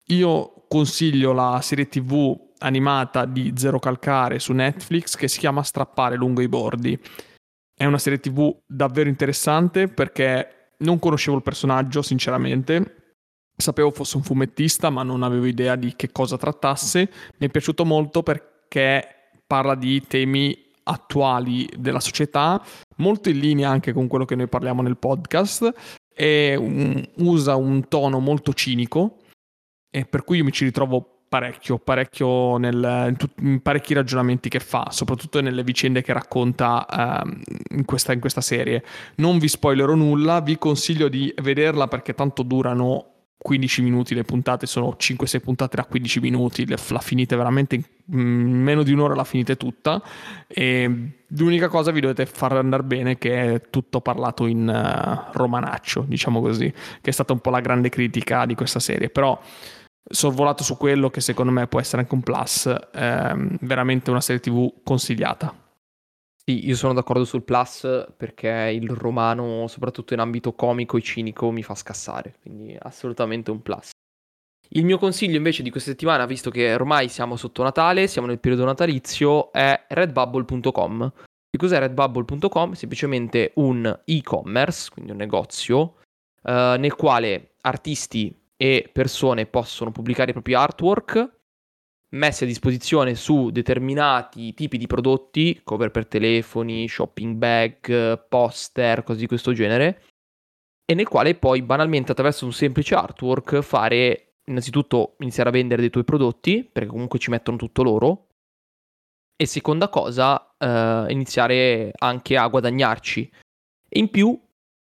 Io 0.09 0.65
consiglio 0.69 1.33
la 1.33 1.61
serie 1.63 1.89
TV 1.89 2.35
animata 2.59 3.25
di 3.25 3.53
Zero 3.57 3.79
Calcare 3.79 4.39
su 4.39 4.53
Netflix 4.53 5.15
che 5.17 5.29
si 5.29 5.39
chiama 5.39 5.63
Strappare 5.63 6.17
lungo 6.17 6.41
i 6.41 6.49
bordi. 6.49 6.99
È 7.75 7.85
una 7.85 7.99
serie 7.99 8.21
TV 8.21 8.57
davvero 8.67 9.09
interessante 9.09 9.89
perché 9.89 10.73
non 10.79 10.99
conoscevo 10.99 11.37
il 11.37 11.43
personaggio, 11.43 12.03
sinceramente, 12.03 12.97
Sapevo 13.59 13.91
fosse 13.91 14.19
un 14.19 14.23
fumettista, 14.23 14.91
ma 14.91 15.03
non 15.03 15.23
avevo 15.23 15.47
idea 15.47 15.77
di 15.77 15.97
che 15.97 16.13
cosa 16.13 16.37
trattasse. 16.37 17.11
Mi 17.39 17.47
è 17.47 17.51
piaciuto 17.51 17.87
molto 17.87 18.23
perché 18.23 19.31
parla 19.47 19.75
di 19.75 20.03
temi 20.07 20.55
attuali 20.83 21.67
della 21.77 21.99
società, 21.99 22.63
molto 22.97 23.31
in 23.31 23.39
linea 23.39 23.71
anche 23.71 23.95
con 23.95 24.09
quello 24.09 24.27
che 24.27 24.35
noi 24.35 24.47
parliamo 24.47 24.83
nel 24.83 24.99
podcast, 24.99 25.73
e 26.15 26.55
um, 26.55 27.03
usa 27.17 27.57
un 27.57 27.89
tono 27.89 28.21
molto 28.21 28.53
cinico, 28.53 29.21
e 29.91 30.05
per 30.05 30.25
cui 30.25 30.39
io 30.39 30.45
mi 30.45 30.53
ci 30.53 30.65
ritrovo 30.65 31.17
parecchio, 31.29 31.79
parecchio 31.79 32.57
nel, 32.57 33.07
in, 33.09 33.17
tut, 33.17 33.33
in, 33.41 33.61
parecchi 33.61 33.95
ragionamenti 33.95 34.49
che 34.49 34.61
fa, 34.61 34.89
soprattutto 34.91 35.41
nelle 35.41 35.65
vicende 35.65 36.03
che 36.03 36.13
racconta 36.13 36.87
uh, 37.25 37.75
in, 37.75 37.85
questa, 37.85 38.13
in 38.13 38.21
questa 38.21 38.41
serie. 38.41 38.85
Non 39.17 39.39
vi 39.39 39.49
spoilerò 39.49 39.95
nulla, 39.95 40.41
vi 40.41 40.59
consiglio 40.59 41.09
di 41.09 41.33
vederla 41.43 41.89
perché 41.89 42.15
tanto 42.15 42.43
durano 42.43 43.16
15 43.39 43.83
minuti 43.83 44.15
le 44.15 44.25
puntate, 44.25 44.67
sono 44.67 44.97
5-6 44.99 45.41
puntate 45.41 45.77
da 45.77 45.85
15 45.85 46.21
minuti, 46.21 46.67
la 46.67 46.99
finite 47.01 47.37
veramente 47.37 47.75
in 47.75 48.63
meno 48.63 48.83
di 48.83 48.93
un'ora, 48.93 49.15
la 49.15 49.25
finite 49.25 49.57
tutta. 49.57 50.03
E 50.47 51.11
l'unica 51.29 51.69
cosa 51.69 51.91
vi 51.91 52.01
dovete 52.01 52.27
far 52.27 52.53
andare 52.53 52.83
bene 52.83 53.19
che 53.19 53.55
è 53.55 53.63
tutto 53.71 54.01
parlato 54.01 54.47
in 54.47 54.67
uh, 54.67 55.31
romanaccio, 55.37 56.05
diciamo 56.09 56.41
così, 56.41 56.73
che 57.01 57.11
è 57.11 57.13
stata 57.13 57.33
un 57.33 57.41
po' 57.41 57.51
la 57.51 57.61
grande 57.61 57.89
critica 57.89 58.47
di 58.47 58.55
questa 58.55 58.81
serie. 58.81 59.11
Però 59.11 59.39
sorvolato 60.09 60.63
su 60.63 60.77
quello 60.77 61.11
che 61.11 61.21
secondo 61.21 61.53
me 61.53 61.67
può 61.67 61.81
essere 61.81 62.03
anche 62.03 62.15
un 62.15 62.23
plus, 62.23 62.73
ehm, 62.95 63.59
veramente 63.61 64.11
una 64.11 64.21
serie 64.21 64.41
tv 64.41 64.83
consigliata. 64.83 65.66
Sì, 66.49 66.65
io 66.65 66.77
sono 66.77 66.93
d'accordo 66.93 67.25
sul 67.25 67.43
plus 67.43 68.07
perché 68.17 68.71
il 68.73 68.89
romano, 68.91 69.67
soprattutto 69.67 70.15
in 70.15 70.21
ambito 70.21 70.53
comico 70.53 70.97
e 70.97 71.03
cinico, 71.03 71.51
mi 71.51 71.65
fa 71.65 71.75
scassare, 71.75 72.37
quindi 72.41 72.77
assolutamente 72.81 73.51
un 73.51 73.63
plus. 73.63 73.91
Il 74.69 74.85
mio 74.85 74.97
consiglio 74.97 75.37
invece 75.37 75.65
di 75.65 75.71
questa 75.71 75.91
settimana, 75.91 76.25
visto 76.25 76.51
che 76.51 76.73
ormai 76.73 77.09
siamo 77.09 77.35
sotto 77.35 77.65
Natale, 77.65 78.07
siamo 78.07 78.29
nel 78.29 78.39
periodo 78.39 78.65
natalizio, 78.65 79.51
è 79.53 79.87
redbubble.com. 79.89 81.13
Che 81.51 81.59
cos'è 81.59 81.81
redbubble.com? 81.81 82.73
Semplicemente 82.75 83.51
un 83.57 84.03
e-commerce, 84.05 84.91
quindi 84.93 85.11
un 85.11 85.17
negozio, 85.17 85.97
eh, 86.45 86.77
nel 86.79 86.95
quale 86.95 87.55
artisti 87.63 88.33
e 88.57 88.89
persone 88.93 89.47
possono 89.47 89.91
pubblicare 89.91 90.31
i 90.31 90.33
propri 90.33 90.55
artwork 90.55 91.36
messi 92.17 92.45
a 92.45 92.47
disposizione 92.47 93.15
su 93.15 93.51
determinati 93.51 94.55
tipi 94.55 94.79
di 94.79 94.87
prodotti, 94.87 95.61
cover 95.63 95.91
per 95.91 96.07
telefoni, 96.07 96.89
shopping 96.89 97.37
bag, 97.37 98.27
poster, 98.29 99.03
cose 99.03 99.21
di 99.21 99.27
questo 99.27 99.53
genere, 99.53 100.03
e 100.85 100.95
nel 100.95 101.09
quale 101.09 101.35
poi 101.35 101.63
banalmente 101.63 102.13
attraverso 102.13 102.45
un 102.45 102.53
semplice 102.53 102.95
artwork 102.95 103.61
fare 103.61 104.35
innanzitutto 104.45 105.17
iniziare 105.19 105.49
a 105.49 105.53
vendere 105.53 105.81
dei 105.81 105.91
tuoi 105.91 106.05
prodotti, 106.05 106.65
perché 106.65 106.89
comunque 106.89 107.19
ci 107.19 107.31
mettono 107.31 107.57
tutto 107.57 107.83
loro, 107.83 108.29
e 109.37 109.47
seconda 109.47 109.89
cosa 109.89 110.55
eh, 110.57 111.07
iniziare 111.11 111.93
anche 111.99 112.37
a 112.37 112.47
guadagnarci. 112.47 113.31
E 113.89 113.99
in 113.99 114.11
più 114.11 114.41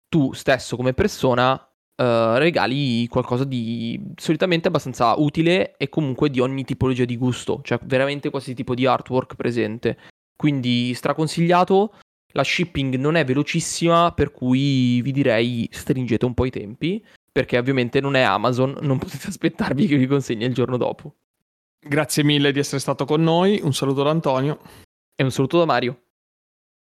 tu 0.09 0.33
stesso 0.33 0.77
come 0.77 0.93
persona 0.93 1.72
uh, 2.03 2.37
regali 2.37 3.07
qualcosa 3.09 3.45
di 3.45 4.01
solitamente 4.17 4.69
abbastanza 4.69 5.15
utile 5.17 5.77
e 5.77 5.89
comunque 5.89 6.31
di 6.31 6.41
ogni 6.41 6.65
tipologia 6.65 7.05
di 7.05 7.17
gusto, 7.17 7.61
cioè 7.63 7.79
veramente 7.85 8.31
qualsiasi 8.31 8.57
tipo 8.57 8.75
di 8.75 8.87
artwork 8.87 9.37
presente. 9.37 9.99
Quindi 10.37 10.93
straconsigliato, 10.95 11.95
la 12.33 12.43
shipping 12.43 12.97
non 12.97 13.15
è 13.15 13.25
velocissima, 13.25 14.13
per 14.13 14.33
cui 14.33 15.01
vi 15.03 15.13
direi 15.13 15.69
stringete 15.71 16.25
un 16.25 16.35
po' 16.35 16.47
i 16.47 16.51
tempi, 16.51 17.05
perché 17.31 17.59
ovviamente 17.59 18.01
non 18.01 18.17
è 18.17 18.23
Amazon, 18.23 18.77
non 18.81 18.99
potete 18.99 19.29
aspettarvi 19.29 19.87
che 19.87 19.97
vi 19.97 20.07
consegni 20.07 20.45
il 20.45 20.55
giorno 20.55 20.77
dopo. 20.77 21.15
Grazie 21.79 22.23
mille 22.23 22.53
di 22.53 22.59
essere 22.59 22.81
stato 22.81 23.05
con 23.05 23.23
noi, 23.23 23.61
un 23.63 23.73
saluto 23.73 24.03
da 24.03 24.11
Antonio. 24.11 24.61
E 25.15 25.25
un 25.25 25.31
saluto 25.31 25.59
da 25.59 25.65
Mario. 25.65 26.01